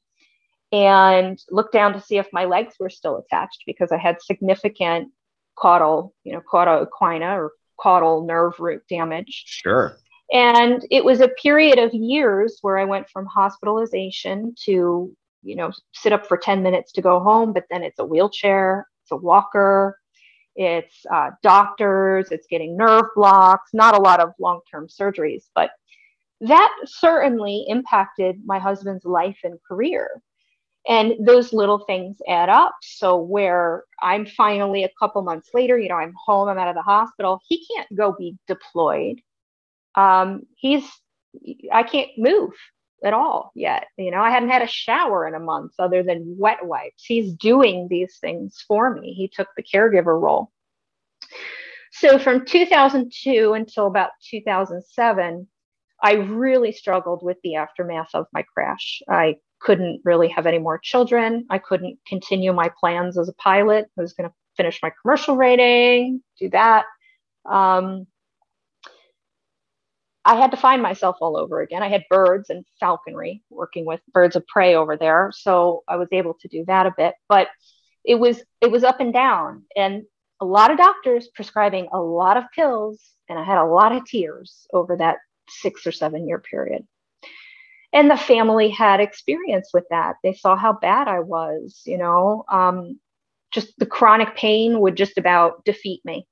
[0.71, 5.11] And looked down to see if my legs were still attached because I had significant
[5.55, 9.43] caudal, you know, caudal equina or caudal nerve root damage.
[9.47, 9.97] Sure.
[10.31, 15.13] And it was a period of years where I went from hospitalization to,
[15.43, 18.87] you know, sit up for 10 minutes to go home, but then it's a wheelchair,
[19.03, 19.99] it's a walker,
[20.55, 25.43] it's uh, doctors, it's getting nerve blocks, not a lot of long term surgeries.
[25.55, 25.71] But
[26.41, 30.21] that certainly impacted my husband's life and career.
[30.87, 32.73] And those little things add up.
[32.81, 36.75] So, where I'm finally a couple months later, you know, I'm home, I'm out of
[36.75, 39.21] the hospital, he can't go be deployed
[39.95, 40.89] um, he's
[41.71, 42.51] I can't move
[43.03, 43.87] at all yet.
[43.97, 47.03] You know, I hadn't had a shower in a month other than wet wipes.
[47.03, 49.13] He's doing these things for me.
[49.13, 50.51] He took the caregiver role.
[51.91, 55.47] So from 2002 until about 2007,
[56.01, 59.01] I really struggled with the aftermath of my crash.
[59.09, 61.45] I couldn't really have any more children.
[61.49, 63.87] I couldn't continue my plans as a pilot.
[63.97, 66.85] I was going to finish my commercial rating, do that.
[67.45, 68.07] Um,
[70.23, 71.81] I had to find myself all over again.
[71.81, 76.09] I had birds and falconry working with birds of prey over there, so I was
[76.11, 77.15] able to do that a bit.
[77.27, 77.47] But
[78.05, 80.03] it was it was up and down, and
[80.39, 84.05] a lot of doctors prescribing a lot of pills, and I had a lot of
[84.05, 85.17] tears over that
[85.49, 86.85] six or seven year period.
[87.93, 90.15] And the family had experience with that.
[90.23, 91.81] They saw how bad I was.
[91.85, 92.99] You know, um,
[93.51, 96.27] just the chronic pain would just about defeat me,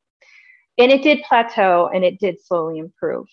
[0.78, 3.26] and it did plateau, and it did slowly improve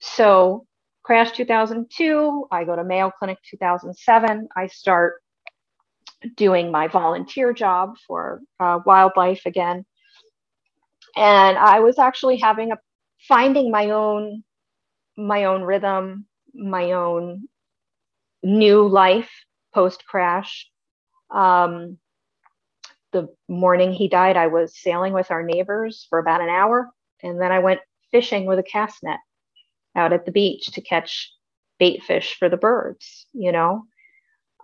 [0.00, 0.66] so,
[1.02, 4.48] crash 2002, I go to Mayo Clinic 2007.
[4.56, 5.22] I start
[6.36, 9.84] doing my volunteer job for uh, wildlife again.
[11.16, 12.78] And I was actually having a
[13.26, 14.44] finding my own
[15.16, 17.48] my own rhythm, my own
[18.44, 19.30] new life
[19.74, 20.68] post crash.
[21.30, 21.98] Um,
[23.12, 26.90] the morning he died, I was sailing with our neighbors for about an hour,
[27.22, 27.80] and then I went
[28.12, 29.18] fishing with a cast net
[29.96, 31.32] out at the beach to catch
[31.78, 33.84] bait fish for the birds, you know?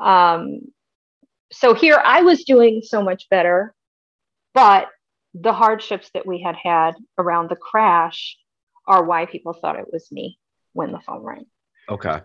[0.01, 0.61] Um,
[1.53, 3.75] so here I was doing so much better,
[4.53, 4.89] but
[5.35, 8.37] the hardships that we had had around the crash
[8.87, 10.39] are why people thought it was me
[10.72, 11.47] when the phone rang.
[11.89, 12.20] Okay.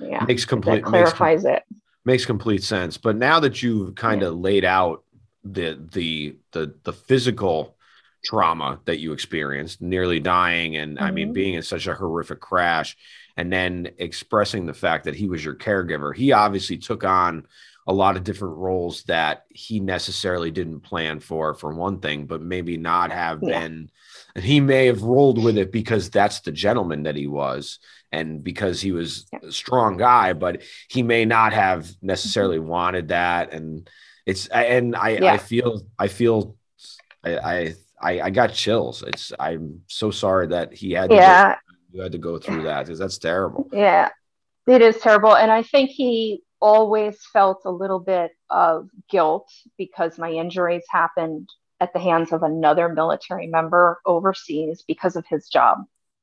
[0.00, 0.24] Yeah.
[0.24, 1.76] Makes complete that clarifies makes, it.
[2.04, 2.96] Makes complete sense.
[2.96, 4.40] But now that you've kind of yeah.
[4.40, 5.04] laid out
[5.44, 7.76] the the the the physical
[8.24, 11.04] trauma that you experienced, nearly dying, and mm-hmm.
[11.04, 11.34] I mean, mm-hmm.
[11.34, 12.96] being in such a horrific crash,
[13.36, 16.14] and then expressing the fact that he was your caregiver.
[16.14, 17.46] He obviously took on
[17.86, 22.42] a lot of different roles that he necessarily didn't plan for, for one thing, but
[22.42, 23.60] maybe not have yeah.
[23.60, 23.90] been.
[24.34, 27.78] And he may have rolled with it because that's the gentleman that he was
[28.12, 29.38] and because he was yeah.
[29.44, 32.68] a strong guy, but he may not have necessarily mm-hmm.
[32.68, 33.54] wanted that.
[33.54, 33.88] And
[34.26, 35.32] it's, and I, yeah.
[35.32, 36.56] I feel, I feel,
[37.24, 39.02] I, I, I got chills.
[39.06, 41.54] It's, I'm so sorry that he had, yeah.
[41.54, 41.58] Go,
[41.92, 43.68] you had to go through that because that's terrible.
[43.72, 44.10] Yeah,
[44.66, 45.34] it is terrible.
[45.34, 51.48] And I think he always felt a little bit of guilt because my injuries happened
[51.80, 55.78] at the hands of another military member overseas because of his job,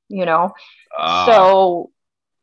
[0.09, 0.53] you know?
[0.97, 1.91] Uh, so,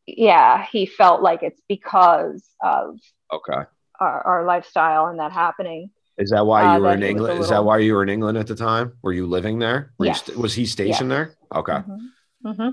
[0.05, 2.99] yeah, he felt like it's because of
[3.31, 3.63] okay
[3.99, 5.89] our, our lifestyle and that happening.
[6.17, 7.27] Is that why uh, you uh, were in England?
[7.27, 7.43] Little...
[7.43, 8.93] Is that why you were in England at the time?
[9.01, 9.93] Were you living there?
[9.97, 10.23] Were yes.
[10.23, 11.17] St- was he stationed yes.
[11.27, 11.35] there?
[11.55, 11.73] Okay.
[11.73, 12.49] Mm-hmm.
[12.49, 12.69] Mm-hmm.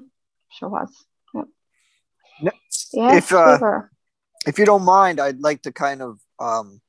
[0.50, 1.06] Sure was.
[1.34, 1.44] Yep.
[2.42, 2.50] No,
[2.92, 3.80] yeah, if uh,
[4.46, 6.80] if you don't mind, I'd like to kind of, um,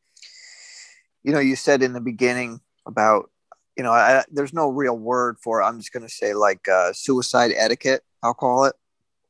[1.24, 3.30] you know, you said in the beginning about,
[3.78, 5.66] you know, I, there's no real word for it.
[5.66, 8.04] I'm just going to say like uh, suicide etiquette.
[8.24, 8.76] I'll call it.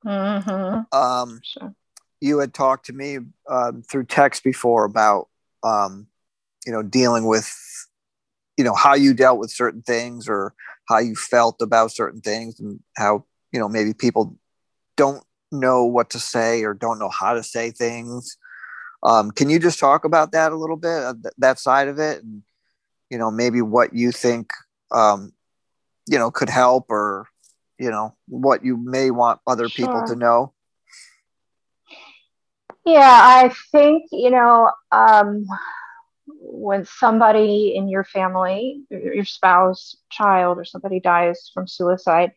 [0.05, 0.97] Mm-hmm.
[0.97, 1.76] Um, sure.
[2.19, 3.19] You had talked to me
[3.49, 5.28] um, through text before about,
[5.63, 6.07] um,
[6.66, 7.51] you know, dealing with,
[8.57, 10.53] you know, how you dealt with certain things or
[10.88, 14.38] how you felt about certain things and how, you know, maybe people
[14.97, 18.38] don't know what to say or don't know how to say things.
[19.03, 21.99] Um, can you just talk about that a little bit, uh, th- that side of
[21.99, 22.43] it, and
[23.09, 24.51] you know maybe what you think
[24.91, 25.34] um,
[26.07, 27.28] you know could help, or
[27.80, 29.88] you know what you may want other sure.
[29.88, 30.53] people to know?
[32.86, 35.47] Yeah, I think you know um,
[36.52, 42.34] when somebody in your family, your spouse, child, or somebody dies from suicide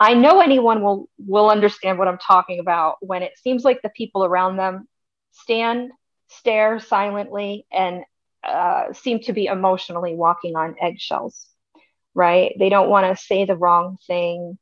[0.00, 3.90] I know anyone will will understand what I'm talking about when it seems like the
[3.90, 4.88] people around them
[5.32, 5.90] stand,
[6.28, 8.02] stare silently, and
[8.42, 11.46] uh, seem to be emotionally walking on eggshells.
[12.14, 12.54] Right?
[12.58, 14.58] They don't want to say the wrong thing.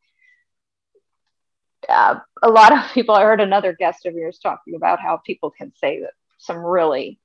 [1.89, 3.14] Uh, a lot of people.
[3.14, 7.20] I heard another guest of yours talking about how people can say that some really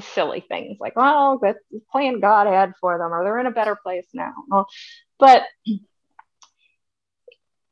[0.00, 3.50] silly things like, "Oh, that's the plan God had for them," or "They're in a
[3.50, 4.68] better place now." Well,
[5.18, 5.42] but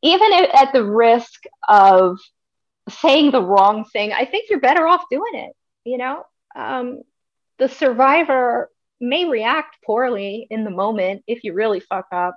[0.03, 2.19] even at the risk of
[2.89, 5.53] saying the wrong thing, I think you're better off doing it.
[5.85, 6.25] You know,
[6.55, 7.03] um,
[7.59, 8.71] the survivor
[9.01, 12.37] may react poorly in the moment if you really fuck up,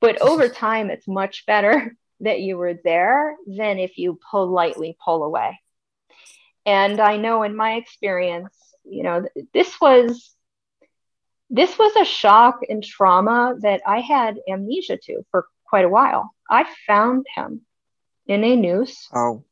[0.00, 5.22] but over time, it's much better that you were there than if you politely pull
[5.24, 5.58] away.
[6.64, 10.32] And I know in my experience, you know, this was
[11.50, 16.34] this was a shock and trauma that I had amnesia to for quite a while.
[16.50, 17.62] I found him
[18.26, 19.08] in a noose.
[19.14, 19.44] Oh.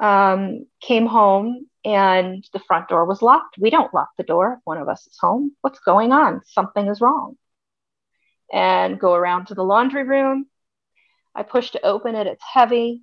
[0.00, 3.58] Um, came home and the front door was locked.
[3.58, 4.60] We don't lock the door.
[4.64, 5.52] One of us is home.
[5.60, 6.42] What's going on?
[6.46, 7.36] Something is wrong.
[8.52, 10.46] And go around to the laundry room.
[11.34, 12.26] I push to open it.
[12.26, 13.02] It's heavy.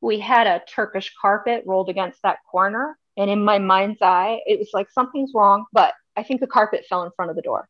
[0.00, 2.96] We had a Turkish carpet rolled against that corner.
[3.16, 6.86] And in my mind's eye, it was like something's wrong, but I think the carpet
[6.88, 7.68] fell in front of the door.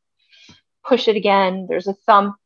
[0.86, 1.66] Push it again.
[1.68, 2.36] There's a thump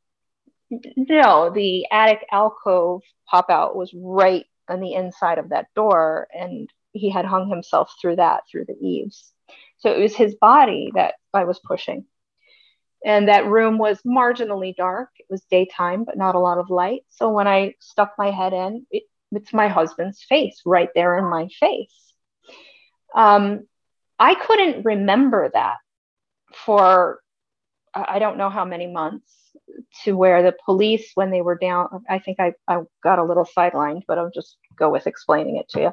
[0.70, 6.68] no, the attic alcove pop out was right on the inside of that door, and
[6.92, 9.32] he had hung himself through that, through the eaves.
[9.78, 12.04] So it was his body that I was pushing.
[13.04, 15.10] And that room was marginally dark.
[15.18, 17.02] It was daytime, but not a lot of light.
[17.08, 21.24] So when I stuck my head in, it, it's my husband's face right there in
[21.24, 22.07] my face.
[23.14, 23.66] Um,
[24.18, 25.76] I couldn't remember that
[26.54, 27.20] for
[27.94, 29.32] I don't know how many months
[30.04, 33.46] to where the police, when they were down, I think I, I got a little
[33.56, 35.92] sidelined, but I'll just go with explaining it to you.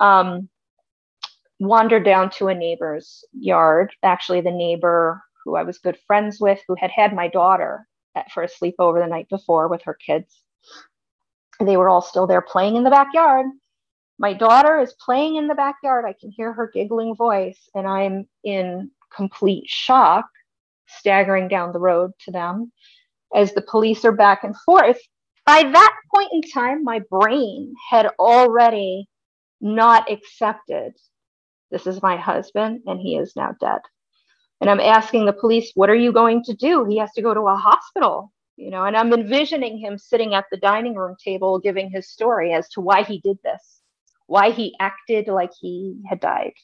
[0.00, 0.48] Um,
[1.58, 3.92] wandered down to a neighbor's yard.
[4.02, 8.30] Actually, the neighbor who I was good friends with, who had had my daughter at,
[8.32, 10.42] for a sleepover the night before with her kids.
[11.60, 13.46] They were all still there playing in the backyard.
[14.22, 16.04] My daughter is playing in the backyard.
[16.06, 20.26] I can hear her giggling voice, and I'm in complete shock
[20.86, 22.70] staggering down the road to them
[23.34, 24.98] as the police are back and forth.
[25.44, 29.08] By that point in time, my brain had already
[29.60, 30.92] not accepted
[31.72, 33.80] this is my husband and he is now dead.
[34.60, 36.84] And I'm asking the police, what are you going to do?
[36.84, 40.44] He has to go to a hospital, you know, and I'm envisioning him sitting at
[40.52, 43.81] the dining room table giving his story as to why he did this,
[44.26, 46.54] why he acted like he had died,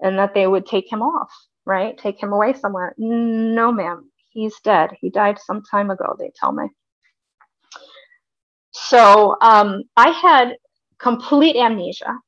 [0.00, 1.30] and that they would take him off
[1.64, 1.96] right?
[1.98, 2.94] Take him away somewhere.
[2.98, 4.90] No, ma'am, he's dead.
[5.00, 6.68] He died some time ago, they tell me.
[8.72, 10.56] So um, I had
[10.98, 12.18] complete amnesia.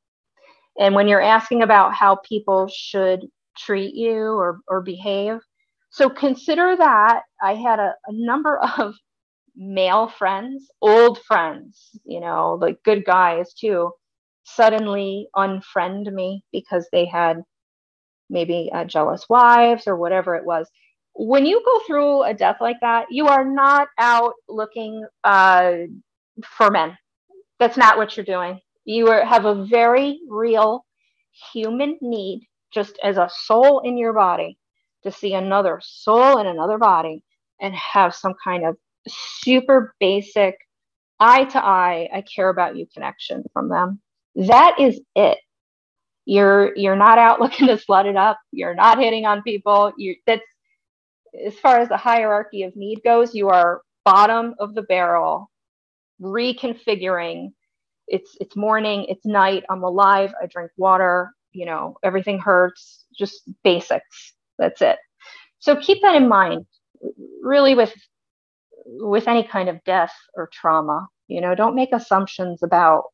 [0.79, 3.21] And when you're asking about how people should
[3.57, 5.39] treat you or, or behave,
[5.91, 8.95] so consider that I had a, a number of
[9.57, 13.93] male friends, old friends, you know, like good guys too,
[14.45, 17.42] suddenly unfriend me because they had
[18.30, 20.68] maybe uh, jealous wives or whatever it was.
[21.14, 25.72] When you go through a death like that, you are not out looking uh,
[26.45, 26.97] for men.
[27.59, 28.61] That's not what you're doing.
[28.84, 30.84] You are, have a very real
[31.53, 34.59] human need, just as a soul in your body,
[35.05, 37.22] to see another soul in another body
[37.61, 38.76] and have some kind of
[39.09, 40.57] super basic
[41.20, 44.01] eye to eye, I care about you connection from them.
[44.37, 45.39] That is it.
[46.26, 48.39] You're you're not out looking to slut it up.
[48.53, 49.93] You're not hitting on people.
[49.99, 50.43] You that's
[51.47, 55.51] as far as the hierarchy of need goes, you are bottom of the barrel,
[56.22, 57.51] reconfiguring.
[58.09, 63.51] It's it's morning, it's night, I'm alive, I drink water, you know, everything hurts, just
[63.64, 64.35] basics.
[64.59, 64.99] That's it.
[65.61, 66.66] So keep that in mind.
[67.43, 67.95] Really with
[68.87, 73.05] with any kind of death or trauma, you know, don't make assumptions about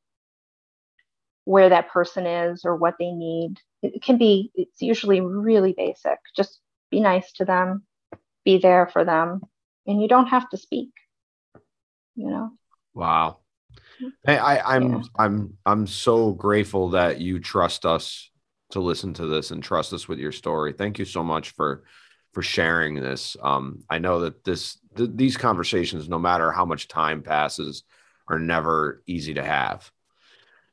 [1.44, 3.56] where that person is or what they need.
[3.82, 6.18] It can be, it's usually really basic.
[6.36, 6.60] Just
[6.90, 7.84] be nice to them,
[8.44, 9.42] be there for them,
[9.86, 10.90] and you don't have to speak.
[12.16, 12.50] You know.
[12.94, 13.38] Wow.
[14.24, 15.02] Hey, I, I'm yeah.
[15.18, 18.30] I'm I'm so grateful that you trust us
[18.70, 20.72] to listen to this and trust us with your story.
[20.72, 21.84] Thank you so much for
[22.32, 23.36] for sharing this.
[23.42, 27.82] Um, I know that this th- these conversations, no matter how much time passes,
[28.28, 29.90] are never easy to have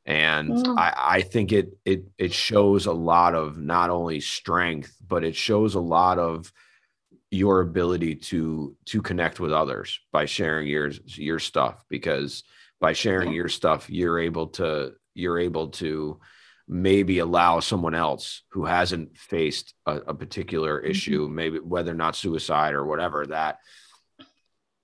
[0.08, 0.78] and mm.
[0.80, 5.36] I, I think it it it shows a lot of not only strength but it
[5.36, 6.51] shows a lot of
[7.30, 12.43] your ability to to connect with others by sharing your your stuff because
[12.80, 16.20] by sharing your stuff you're able to you're able to
[16.70, 20.91] maybe allow someone else who hasn't faced a, a particular mm-hmm.
[20.91, 23.60] issue maybe whether or not suicide or whatever that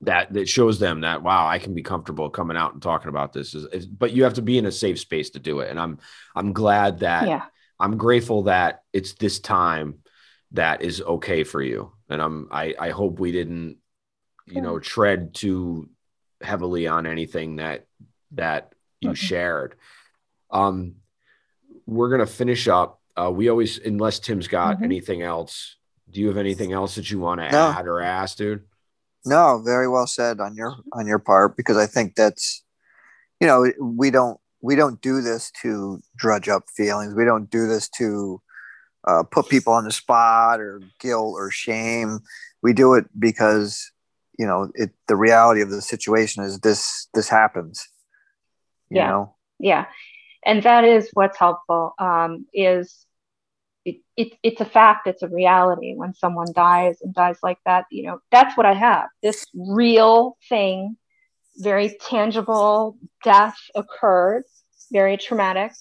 [0.06, 3.34] that that shows them that wow i can be comfortable coming out and talking about
[3.34, 5.70] this is, is, but you have to be in a safe space to do it
[5.70, 5.99] and i'm
[6.36, 7.43] i'm glad that yeah.
[7.80, 9.95] i'm grateful that it's this time
[10.51, 13.78] that is okay for you and i'm i i hope we didn't
[14.45, 15.89] you know tread too
[16.41, 17.86] heavily on anything that
[18.32, 19.16] that you mm-hmm.
[19.16, 19.76] shared
[20.51, 20.95] um
[21.86, 24.86] we're gonna finish up uh we always unless tim's got mm-hmm.
[24.86, 25.78] anything else
[26.10, 27.72] do you have anything else that you want to no.
[27.72, 28.64] add or ask dude
[29.26, 32.63] no, very well said on your on your part because I think that's
[33.39, 37.13] you know we don't we don't do this to drudge up feelings.
[37.13, 38.41] We don't do this to
[39.07, 42.19] uh, put people on the spot or guilt or shame.
[42.61, 43.91] We do it because
[44.38, 44.91] you know it.
[45.07, 47.88] The reality of the situation is this this happens.
[48.89, 49.09] yeah.
[49.09, 49.36] Know?
[49.59, 49.86] Yeah,
[50.45, 51.93] and that is what's helpful.
[51.99, 53.05] Um, is
[53.86, 55.93] it, it, it's a fact it's a reality.
[55.95, 59.07] When someone dies and dies like that you know that's what i have.
[59.21, 60.97] This real thing
[61.57, 64.43] very tangible death occurred
[64.91, 65.71] very traumatic.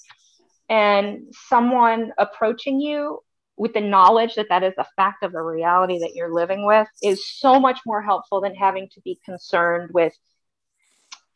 [0.69, 3.21] And someone approaching you
[3.57, 6.89] with the knowledge that that is a fact of the reality that you're living with
[7.03, 10.15] is so much more helpful than having to be concerned with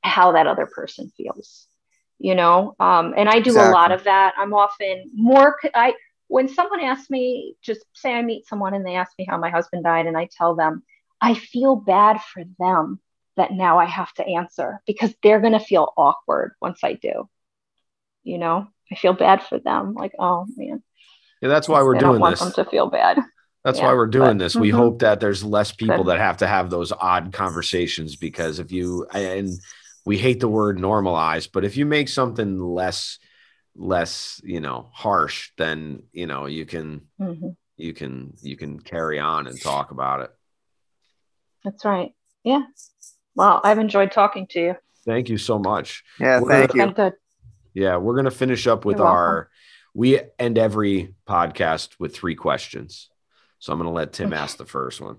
[0.02, 1.66] how that other person feels
[2.18, 2.74] you know?
[2.80, 3.68] Um, and i do exactly.
[3.68, 4.34] a lot of that.
[4.38, 5.92] I'm often more i
[6.28, 9.50] when someone asks me, just say I meet someone and they ask me how my
[9.50, 10.82] husband died, and I tell them,
[11.20, 13.00] I feel bad for them
[13.36, 17.28] that now I have to answer because they're going to feel awkward once I do.
[18.24, 19.94] You know, I feel bad for them.
[19.94, 20.82] Like, oh man.
[21.40, 22.40] Yeah, that's why we're doing this.
[22.40, 22.56] I want.
[22.56, 23.18] Them to feel bad.
[23.62, 24.56] That's yeah, why we're doing but, this.
[24.56, 24.78] We mm-hmm.
[24.78, 29.06] hope that there's less people that have to have those odd conversations because if you
[29.12, 29.50] and
[30.04, 33.18] we hate the word normalize, but if you make something less
[33.78, 37.50] less you know harsh then you know you can mm-hmm.
[37.76, 40.30] you can you can carry on and talk about it.
[41.64, 42.12] That's right.
[42.42, 42.62] Yeah.
[43.34, 44.76] Well i've enjoyed talking to you.
[45.04, 46.04] Thank you so much.
[46.18, 46.94] Yeah we're thank gonna, you.
[46.94, 47.12] Good.
[47.74, 49.50] yeah we're gonna finish up with You're our welcome.
[49.94, 53.10] we end every podcast with three questions.
[53.58, 55.16] So i'm gonna let tim ask the first one.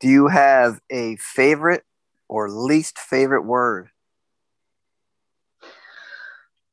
[0.00, 1.82] Do you have a favorite
[2.28, 3.88] or least favorite word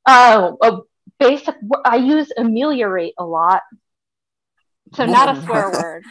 [0.06, 0.78] Oh, a
[1.20, 1.56] basic.
[1.86, 3.62] I use ameliorate a lot.
[4.96, 6.04] So not a swear word.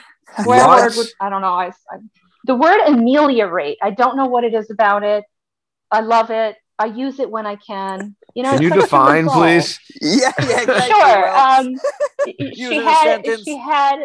[0.43, 0.97] Swear word.
[0.97, 1.49] Would, I don't know.
[1.49, 1.99] I, I,
[2.45, 3.79] the word ameliorate.
[3.83, 5.25] I don't know what it is about it.
[5.91, 6.57] I love it.
[6.79, 8.17] I use it when I can.
[8.35, 8.51] You know.
[8.53, 9.79] Can you define, please?
[10.01, 10.95] Yeah, yeah, exactly.
[10.95, 11.39] Sure.
[11.39, 11.75] Um,
[12.55, 13.25] she had.
[13.45, 13.99] She had.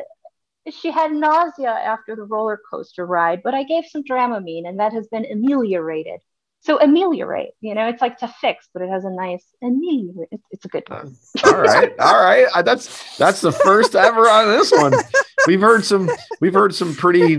[0.72, 4.94] She had nausea after the roller coaster ride, but I gave some Dramamine, and that
[4.94, 6.20] has been ameliorated.
[6.66, 10.30] So ameliorate, you know, it's like to fix, but it has a nice ameliorate.
[10.32, 11.14] It's, it's a good word.
[11.44, 12.48] all right, all right.
[12.56, 14.94] Uh, That's that's the first ever on this one.
[15.46, 16.10] We've heard some
[16.42, 17.38] we've heard some pretty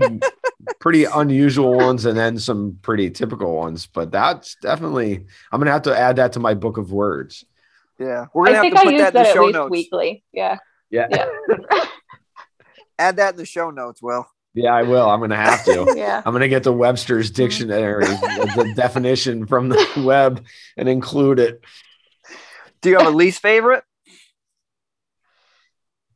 [0.79, 5.81] pretty unusual ones and then some pretty typical ones, but that's definitely I'm gonna have
[5.83, 7.43] to add that to my book of words.
[7.99, 9.35] Yeah, we're gonna I have think to I put use that that, in the at
[9.35, 9.71] show least notes.
[9.71, 10.23] weekly.
[10.31, 10.57] Yeah.
[10.89, 11.27] Yeah, Yeah.
[12.99, 14.01] Add that in the show notes.
[14.01, 14.25] Will.
[14.57, 15.07] Yeah, I will.
[15.07, 15.93] I'm gonna have to.
[15.97, 16.21] yeah.
[16.25, 21.61] I'm gonna get the Webster's dictionary, the definition from the web, and include it.
[22.81, 23.83] Do you have a least favorite?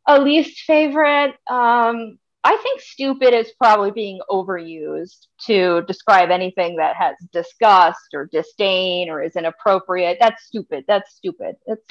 [0.07, 1.35] A least favorite.
[1.47, 8.26] Um, I think stupid is probably being overused to describe anything that has disgust or
[8.26, 10.18] disdain or is inappropriate.
[10.19, 10.85] That's stupid.
[10.88, 11.57] That's stupid.
[11.68, 11.85] It's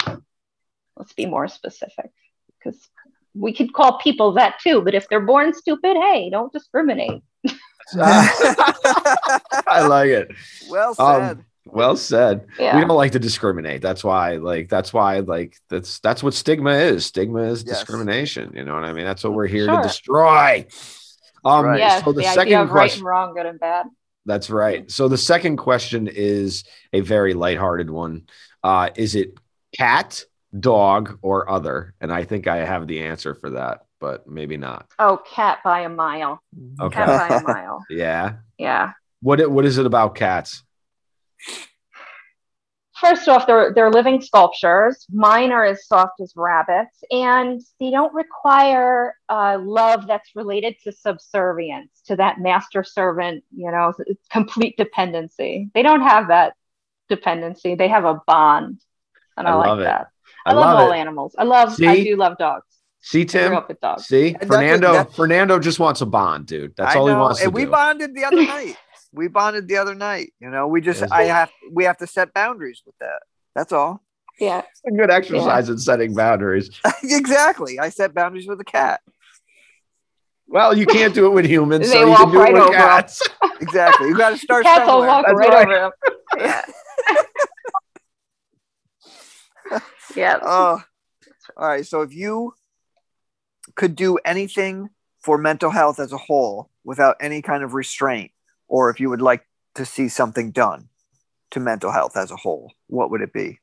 [0.97, 2.11] let's be more specific
[2.59, 2.77] because
[3.33, 4.81] we could call people that too.
[4.81, 7.23] But if they're born stupid, hey, don't discriminate.
[7.97, 10.31] I like it.
[10.69, 11.45] well Um, said.
[11.65, 12.47] Well said.
[12.59, 12.75] Yeah.
[12.75, 13.81] We don't like to discriminate.
[13.81, 17.05] That's why, like, that's why, like, that's that's what stigma is.
[17.05, 17.79] Stigma is Yes.
[17.79, 18.51] discrimination.
[18.55, 19.05] You know what I mean?
[19.05, 19.77] That's what we're here Sure.
[19.77, 20.65] to destroy.
[21.45, 21.79] Um, Right.
[21.79, 22.99] yes, so the, the, second idea of right question.
[23.01, 23.85] and wrong, good and bad.
[24.25, 24.89] That's right.
[24.91, 26.63] So the second question is
[26.93, 28.27] a very lighthearted one.
[28.63, 29.33] Uh, is it
[29.75, 30.23] cat,
[30.59, 31.93] dog, or other?
[32.01, 34.87] And I think I have the answer for that, but maybe not.
[34.99, 36.41] Oh, cat by a mile.
[36.79, 36.95] Okay.
[36.95, 37.85] Cat by a mile.
[37.89, 38.35] Yeah.
[38.57, 38.91] Yeah.
[39.21, 40.63] What it, what is it about cats?
[43.01, 45.07] First off, they're they're living sculptures.
[45.11, 50.91] Mine are as soft as rabbits, and they don't require uh, love that's related to
[50.91, 53.43] subservience to that master servant.
[53.55, 55.71] You know, it's complete dependency.
[55.73, 56.53] They don't have that
[57.09, 57.73] dependency.
[57.73, 58.79] They have a bond,
[59.35, 59.83] and I, I like it.
[59.85, 60.07] that.
[60.45, 60.97] I, I, love, love all it.
[60.97, 61.35] animals.
[61.37, 61.79] I love.
[61.81, 62.65] I do love dogs.
[63.01, 63.55] See, I Tim.
[63.55, 64.05] up with dogs.
[64.05, 64.93] See, And that's Fernando.
[64.93, 66.75] what- that- Fernando just wants a bond, dude.
[66.77, 67.71] That's I all he know, wants to and we do.
[67.71, 68.77] bonded the other night.
[69.13, 70.33] We bonded the other night.
[70.39, 73.23] You know, we just I have we have to set boundaries with that.
[73.55, 74.01] That's all.
[74.39, 74.59] Yeah.
[74.69, 76.69] It's a good exercise in setting boundaries.
[77.03, 77.77] exactly.
[77.79, 79.01] I set boundaries with a cat.
[80.47, 82.53] Well, you can't do it with humans, They so you walk can do right it
[82.53, 82.79] with over 'em.
[82.81, 83.21] cats.
[83.61, 84.07] Exactly.
[84.09, 85.07] You got to start Cats will somewhere.
[85.09, 85.67] walk That's right, right.
[85.67, 86.17] over them.
[86.37, 86.61] Yeah.
[90.15, 90.39] yeah.
[90.41, 90.81] Oh,
[91.57, 91.85] all right.
[91.85, 92.53] So if you
[93.75, 94.89] could do anything
[95.19, 98.31] for mental health as a whole without any kind of restraint,
[98.67, 100.89] or if you would like to see something done
[101.51, 103.59] to mental health as a whole, what would it be?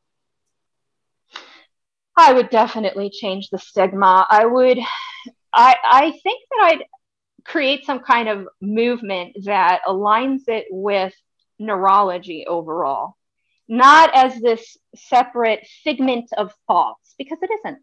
[2.16, 4.26] I would definitely change the stigma.
[4.28, 4.78] I would,
[5.54, 6.84] I, I think that I'd
[7.44, 11.14] create some kind of movement that aligns it with
[11.58, 13.16] neurology overall,
[13.68, 17.82] not as this separate figment of thoughts, because it isn't.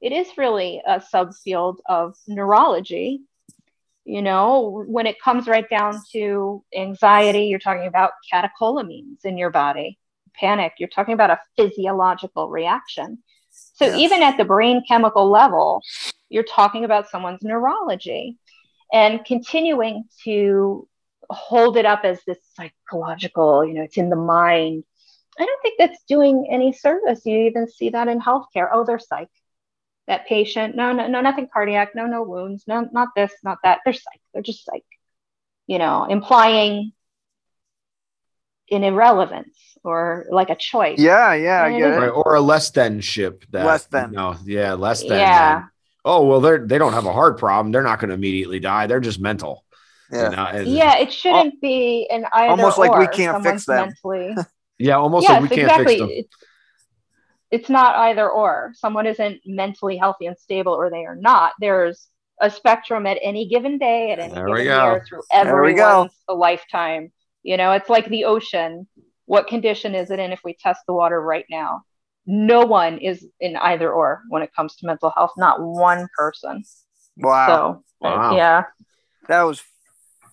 [0.00, 3.22] It is really a subfield of neurology.
[4.04, 9.50] You know, when it comes right down to anxiety, you're talking about catecholamines in your
[9.50, 9.98] body.
[10.34, 13.22] Panic, you're talking about a physiological reaction.
[13.50, 13.98] So Yes.
[14.00, 15.80] even at the brain chemical level,
[16.28, 18.36] you're talking about someone's neurology
[18.92, 20.86] and continuing to
[21.30, 24.84] hold it up as this psychological, you know, it's in the mind.
[25.38, 27.22] I don't think that's doing any service.
[27.24, 28.68] You even see that in healthcare.
[28.72, 29.28] Oh, they're psych.
[30.06, 33.80] That patient, no, no, no, nothing cardiac, no, no wounds, no, not this, not that.
[33.84, 34.20] They're psych.
[34.32, 34.84] They're just psych.
[35.66, 36.92] You know, implying
[38.70, 40.98] an irrelevance or like a choice.
[40.98, 43.44] Yeah, yeah, I Yeah, get Right, or a less than ship.
[43.50, 44.12] That, Less than.
[44.12, 45.18] No, yeah, less than.
[45.18, 45.54] Yeah.
[45.60, 45.70] then,
[46.04, 47.72] Oh well, they're they don't have a heart problem.
[47.72, 48.86] They're not going to immediately die.
[48.86, 49.64] They're just mental.
[50.10, 50.28] you Yeah.
[50.28, 53.94] know, and- Yeah, it shouldn't be an either Almost like we can't fix Someone's them.
[54.04, 54.36] Mentally,
[54.78, 55.86] yeah, almost yes, like we can't exactly.
[55.86, 56.08] fix them.
[56.10, 56.36] It's,
[57.50, 58.72] it's not either or.
[58.74, 61.52] Someone isn't mentally healthy and stable, or they are not.
[61.60, 62.08] There's
[62.40, 65.82] a spectrum at any given day, at any There given year, through There we go.
[65.84, 67.12] everyone's a lifetime.
[67.42, 68.88] You know, it's like the ocean.
[69.26, 71.82] What condition is it in if we test the water right now?
[72.26, 75.32] No one is in either or when it comes to mental health.
[75.36, 76.64] Not one person.
[77.18, 77.46] Wow.
[77.46, 78.36] So, uh, Wow.
[78.36, 78.64] yeah.
[79.28, 79.62] That was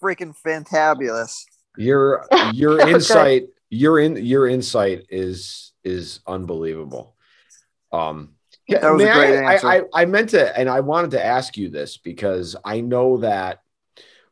[0.02, 1.44] freaking fantabulous.
[1.78, 2.96] Your your That good.
[2.96, 7.16] insight, your in your insight is is unbelievable.
[7.92, 8.36] Um,
[8.68, 9.68] yeah, That was a great I, answer.
[9.68, 13.18] I, I I meant to, and I wanted to ask you this because I know
[13.18, 13.62] that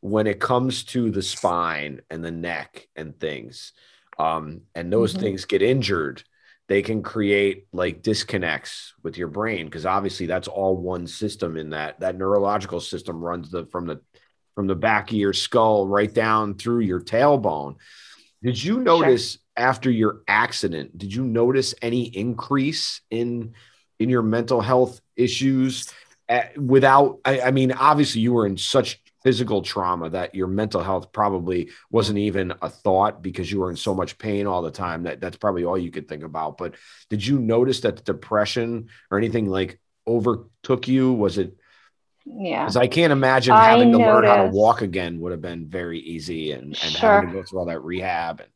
[0.01, 3.73] when it comes to the spine and the neck and things,
[4.17, 5.19] um, and those Mhm.
[5.19, 6.23] things get injured,
[6.67, 11.71] they can create like disconnects with your brain because obviously that's all one system in
[11.71, 13.99] that that neurological system runs the from the
[14.55, 17.75] from the back of your skull right down through your tailbone.
[18.41, 23.53] Did you notice after your accident, did you notice any increase in
[23.99, 25.91] in your mental health issues
[26.29, 30.81] uh, without I, I mean obviously you were in such physical trauma that your mental
[30.81, 34.71] health probably wasn't even a thought because you were in so much pain all the
[34.71, 36.57] time that that's probably all you could think about.
[36.57, 36.75] But
[37.09, 41.11] did you notice that the depression or anything like overtook you?
[41.11, 41.58] Was it
[42.37, 45.41] yeah because i can't imagine I having to learn how to walk again would have
[45.41, 47.09] been very easy and, and Sure.
[47.11, 48.49] having to go through all that rehab and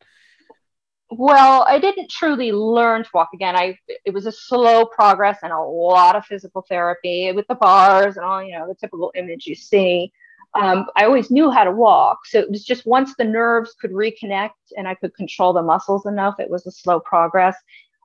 [1.10, 3.56] Well, I didn't truly learn to walk again.
[3.56, 8.18] I it was a slow progress and a lot of physical therapy with the bars
[8.18, 10.12] and all, you know, the typical image you see.
[10.56, 12.26] Um, I always knew how to walk.
[12.26, 16.06] So it was just once the nerves could reconnect and I could control the muscles
[16.06, 17.56] enough, it was a slow progress.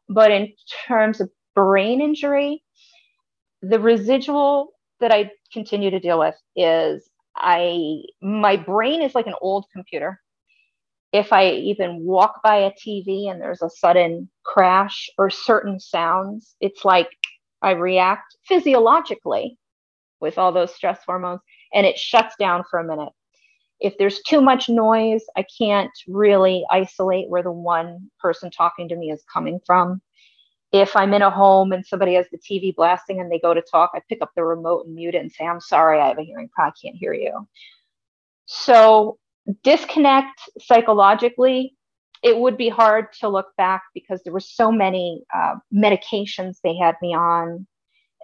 [0.09, 0.53] But in
[0.87, 2.63] terms of brain injury,
[3.63, 9.35] the residual that I continue to deal with is I my brain is like an
[9.41, 10.21] old computer
[11.13, 16.55] if I even walk by a TV and there's a sudden crash or certain sounds,
[16.61, 17.09] it's like
[17.63, 19.57] I react physiologically
[20.21, 21.41] with all those stress hormones
[21.73, 23.13] and it shuts down for a minute.
[23.81, 28.97] If there's too much noise, I can't really isolate where the one person talking to
[28.97, 30.03] me is coming from.
[30.73, 33.63] If I'm in a home and somebody has the TV blasting and they go to
[33.63, 36.19] talk, I pick up the remote and mute it and say, I'm sorry, I have
[36.19, 37.49] a hearing problem, I can't hear you.
[38.47, 39.19] So
[39.63, 41.75] disconnect psychologically
[42.23, 46.77] it would be hard to look back because there were so many uh, medications they
[46.77, 47.67] had me on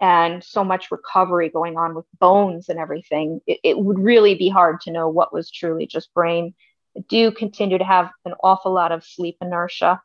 [0.00, 3.40] and so much recovery going on with bones and everything.
[3.46, 6.54] It, it would really be hard to know what was truly just brain.
[6.96, 10.00] I do continue to have an awful lot of sleep inertia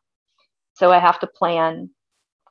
[0.74, 1.90] so i have to plan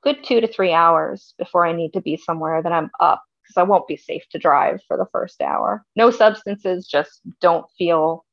[0.01, 3.59] good two to three hours before i need to be somewhere that i'm up because
[3.59, 5.85] i won't be safe to drive for the first hour.
[5.95, 8.25] No substances just don't feel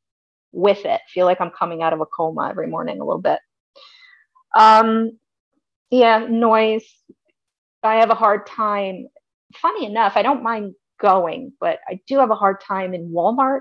[0.53, 1.01] with it.
[1.13, 3.41] Feel like i'm coming out of a coma every morning a little bit.
[4.55, 5.19] Um
[5.91, 6.85] yeah noise.
[7.83, 9.09] I have a hard time.
[9.55, 13.61] Funny enough i don't mind going but i do have a hard time in walmart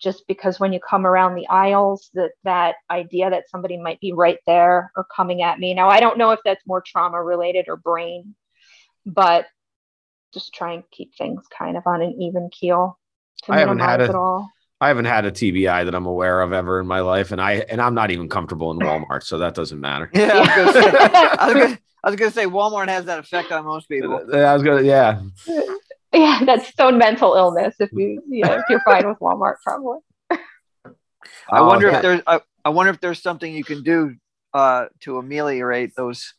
[0.00, 4.12] just because when you come around the aisles that that idea that somebody might be
[4.12, 7.66] right there or coming at me now i don't know if that's more trauma related
[7.68, 8.34] or brain
[9.06, 9.46] but
[10.34, 12.98] just try and keep things kind of on an even keel
[13.48, 14.50] I haven't had a- it all
[14.80, 17.54] I haven't had a TBI that I'm aware of ever in my life, and I
[17.68, 20.08] and I'm not even comfortable in Walmart, so that doesn't matter.
[20.14, 23.18] Yeah, I was gonna say, I was gonna, I was gonna say Walmart has that
[23.18, 24.14] effect on most people.
[24.32, 25.20] I was gonna, yeah.
[26.12, 27.74] Yeah, that's stone mental illness.
[27.80, 29.98] If you, you know, if you're fine with Walmart, probably.
[30.30, 30.38] I
[31.50, 31.96] Oh, wonder yeah.
[31.96, 34.16] if there's I, I wonder if there's something you can do
[34.54, 36.34] uh, to ameliorate those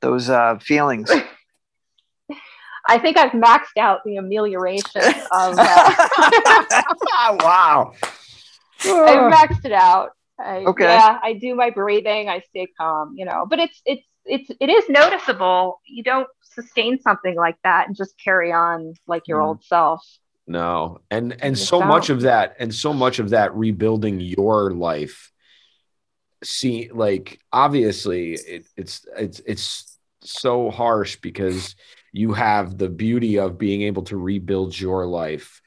[0.00, 1.10] those uh, feelings.
[2.90, 5.58] I think I've maxed out the amelioration of.
[5.58, 5.94] Uh,
[7.40, 7.92] wow.
[8.84, 10.10] I've maxed it out.
[10.40, 10.84] I, Okay.
[10.84, 12.28] Yeah, I do my breathing.
[12.28, 13.14] I stay calm.
[13.16, 15.80] You know, but it's it's it's it is noticeable.
[15.86, 19.46] You don't sustain something like that and just carry on like your Mm.
[19.46, 20.02] old self.
[20.46, 25.30] No, and and so much of that, and so much of that rebuilding your life.
[26.42, 31.74] See, like obviously, it, it's it's it's so harsh because
[32.12, 35.60] you have the beauty of being able to rebuild your life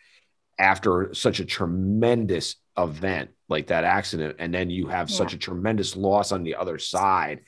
[0.57, 5.95] after such a tremendous event like that accident, and then you have such a tremendous
[5.95, 7.41] loss on the other side.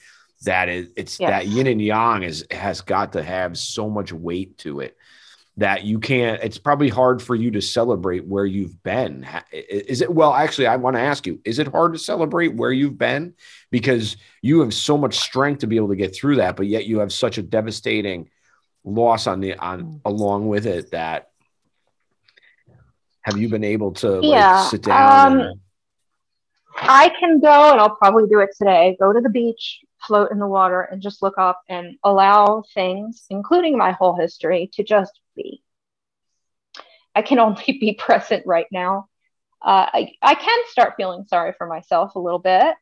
[0.45, 1.29] That is, it's Yes.
[1.29, 4.97] that yin and yang is has got to have so much weight to it
[5.57, 10.11] that you can't it's probably hard for you to celebrate where you've been is it
[10.11, 13.35] well actually i want to ask you is it hard to celebrate where you've been
[13.69, 16.87] because you have so much strength to be able to get through that but yet
[16.87, 18.27] you have such a devastating
[18.83, 21.29] loss on the on along with it that
[23.21, 25.59] have you been able to like Yeah, sit down um, and,
[26.75, 28.97] I can go, and I'll probably do it today.
[28.99, 33.25] Go to the beach, float in the water, and just look up and allow things,
[33.29, 35.61] including my whole history, to just be.
[37.15, 39.07] I can only be present right now.
[39.61, 42.75] Uh, I, I can start feeling sorry for myself a little bit,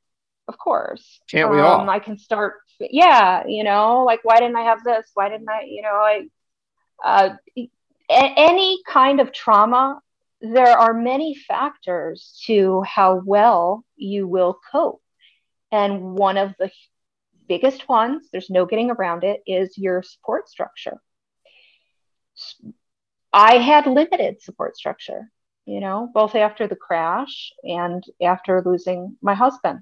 [0.48, 1.20] of course.
[1.30, 1.82] Can't we all?
[1.82, 5.06] Um, I can start, yeah, you know, like why didn't I have this?
[5.14, 6.28] Why didn't I, you know, I,
[7.04, 7.36] uh,
[8.10, 10.02] any kind of trauma
[10.42, 15.02] there are many factors to how well you will cope.
[15.72, 16.72] And one of the
[17.52, 21.02] biggest ones, there's no getting around it, is your support structure.
[23.34, 25.30] I had limited support structure,
[25.66, 29.80] you know, both after the crash and after losing my husband.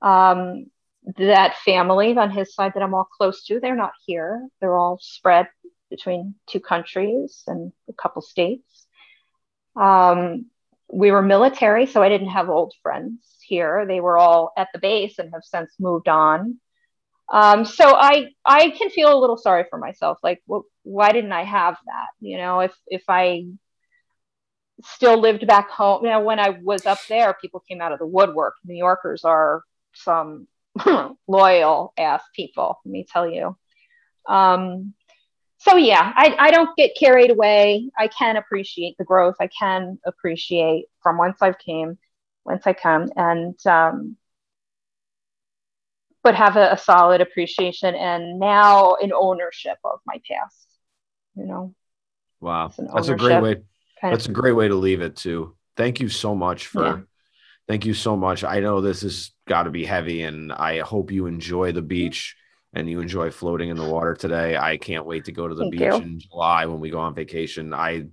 [0.00, 0.70] Um,
[1.18, 4.48] that family on his side that I'm all close to, they're not here.
[4.58, 5.48] They're all spread
[5.90, 8.86] between two countries and a couple states.
[9.76, 10.46] Um,
[10.90, 13.84] we were military, so I didn't have old friends here.
[13.86, 16.58] They were all at the base and have since moved on.
[17.32, 20.18] Um, so I I can feel a little sorry for myself.
[20.22, 22.08] Like, wh- why didn't I have that?
[22.20, 23.44] You know, if if I
[24.82, 26.04] still lived back home.
[26.04, 28.54] You Now, when I was up there, people came out of the woodwork.
[28.64, 29.62] New Yorkers are
[29.94, 30.46] some
[31.28, 33.56] loyal ass people, let me tell you.
[34.28, 34.94] Um,
[35.58, 37.90] so yeah, I, I don't get carried away.
[37.98, 39.34] I can appreciate the growth.
[39.40, 41.98] I can appreciate from whence I've came,
[42.44, 44.16] whence I come, and um,
[46.22, 50.66] but have a, a solid appreciation and now an ownership of my past.
[51.36, 51.74] You know.
[52.40, 53.56] Wow, that's a great way.
[54.02, 55.56] That's a great way to leave it too.
[55.76, 56.84] Thank you so much for.
[56.84, 57.00] Yeah.
[57.68, 58.42] Thank you so much.
[58.42, 62.34] I know this has got to be heavy, and I hope you enjoy the beach
[62.72, 64.56] and you enjoy floating in the water today.
[64.56, 65.94] I can't wait to go to the Thank beach you.
[65.94, 67.74] in July when we go on vacation.
[67.74, 68.06] I,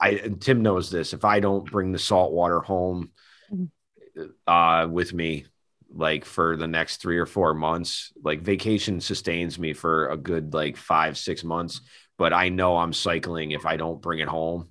[0.00, 1.12] I Tim knows this.
[1.12, 3.10] If I don't bring the salt water home,
[3.52, 4.24] mm-hmm.
[4.50, 5.46] uh, with me,
[5.94, 10.54] like for the next three or four months, like vacation sustains me for a good
[10.54, 11.80] like five six months.
[12.18, 14.68] But I know I'm cycling if I don't bring it home.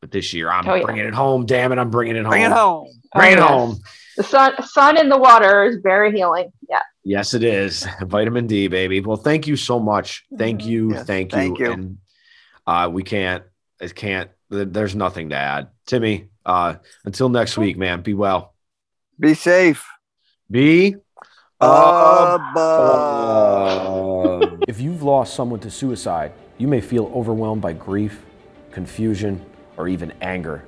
[0.00, 0.84] But this year I'm oh, yeah.
[0.84, 1.44] bringing it home.
[1.44, 2.30] Damn it, I'm bringing it home.
[2.30, 2.88] Bring it home.
[3.14, 3.48] Bring oh, it yes.
[3.48, 3.78] home.
[4.16, 6.52] The sun, sun in the water is very healing.
[6.68, 6.82] Yeah.
[7.04, 7.86] Yes, it is.
[8.02, 9.00] Vitamin D, baby.
[9.00, 10.24] Well, thank you so much.
[10.36, 10.92] Thank you.
[10.92, 11.38] Yes, thank you.
[11.38, 11.72] Thank you.
[11.72, 11.98] And
[12.66, 13.44] uh, we can't,
[13.80, 15.68] it can't, there's nothing to add.
[15.86, 18.54] Timmy, uh, until next week, man, be well.
[19.18, 19.84] Be safe.
[20.50, 20.96] Be
[21.60, 22.40] above.
[22.52, 24.08] above.
[24.68, 28.24] if you've lost someone to suicide, you may feel overwhelmed by grief,
[28.70, 29.44] confusion,
[29.76, 30.64] or even anger,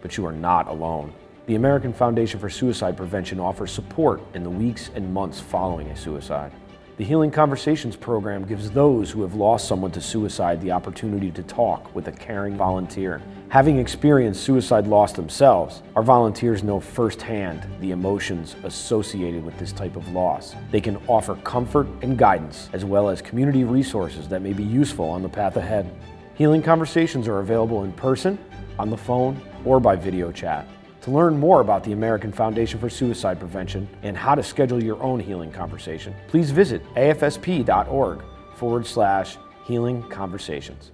[0.00, 1.12] but you are not alone.
[1.46, 5.96] The American Foundation for Suicide Prevention offers support in the weeks and months following a
[5.96, 6.52] suicide.
[6.98, 11.44] The Healing Conversations program gives those who have lost someone to suicide the opportunity to
[11.44, 13.22] talk with a caring volunteer.
[13.50, 19.94] Having experienced suicide loss themselves, our volunteers know firsthand the emotions associated with this type
[19.94, 20.56] of loss.
[20.72, 25.08] They can offer comfort and guidance, as well as community resources that may be useful
[25.08, 25.88] on the path ahead.
[26.34, 28.36] Healing Conversations are available in person,
[28.76, 30.66] on the phone, or by video chat.
[31.08, 35.02] To learn more about the American Foundation for Suicide Prevention and how to schedule your
[35.02, 38.22] own healing conversation, please visit afsp.org
[38.56, 40.90] forward slash healing conversations.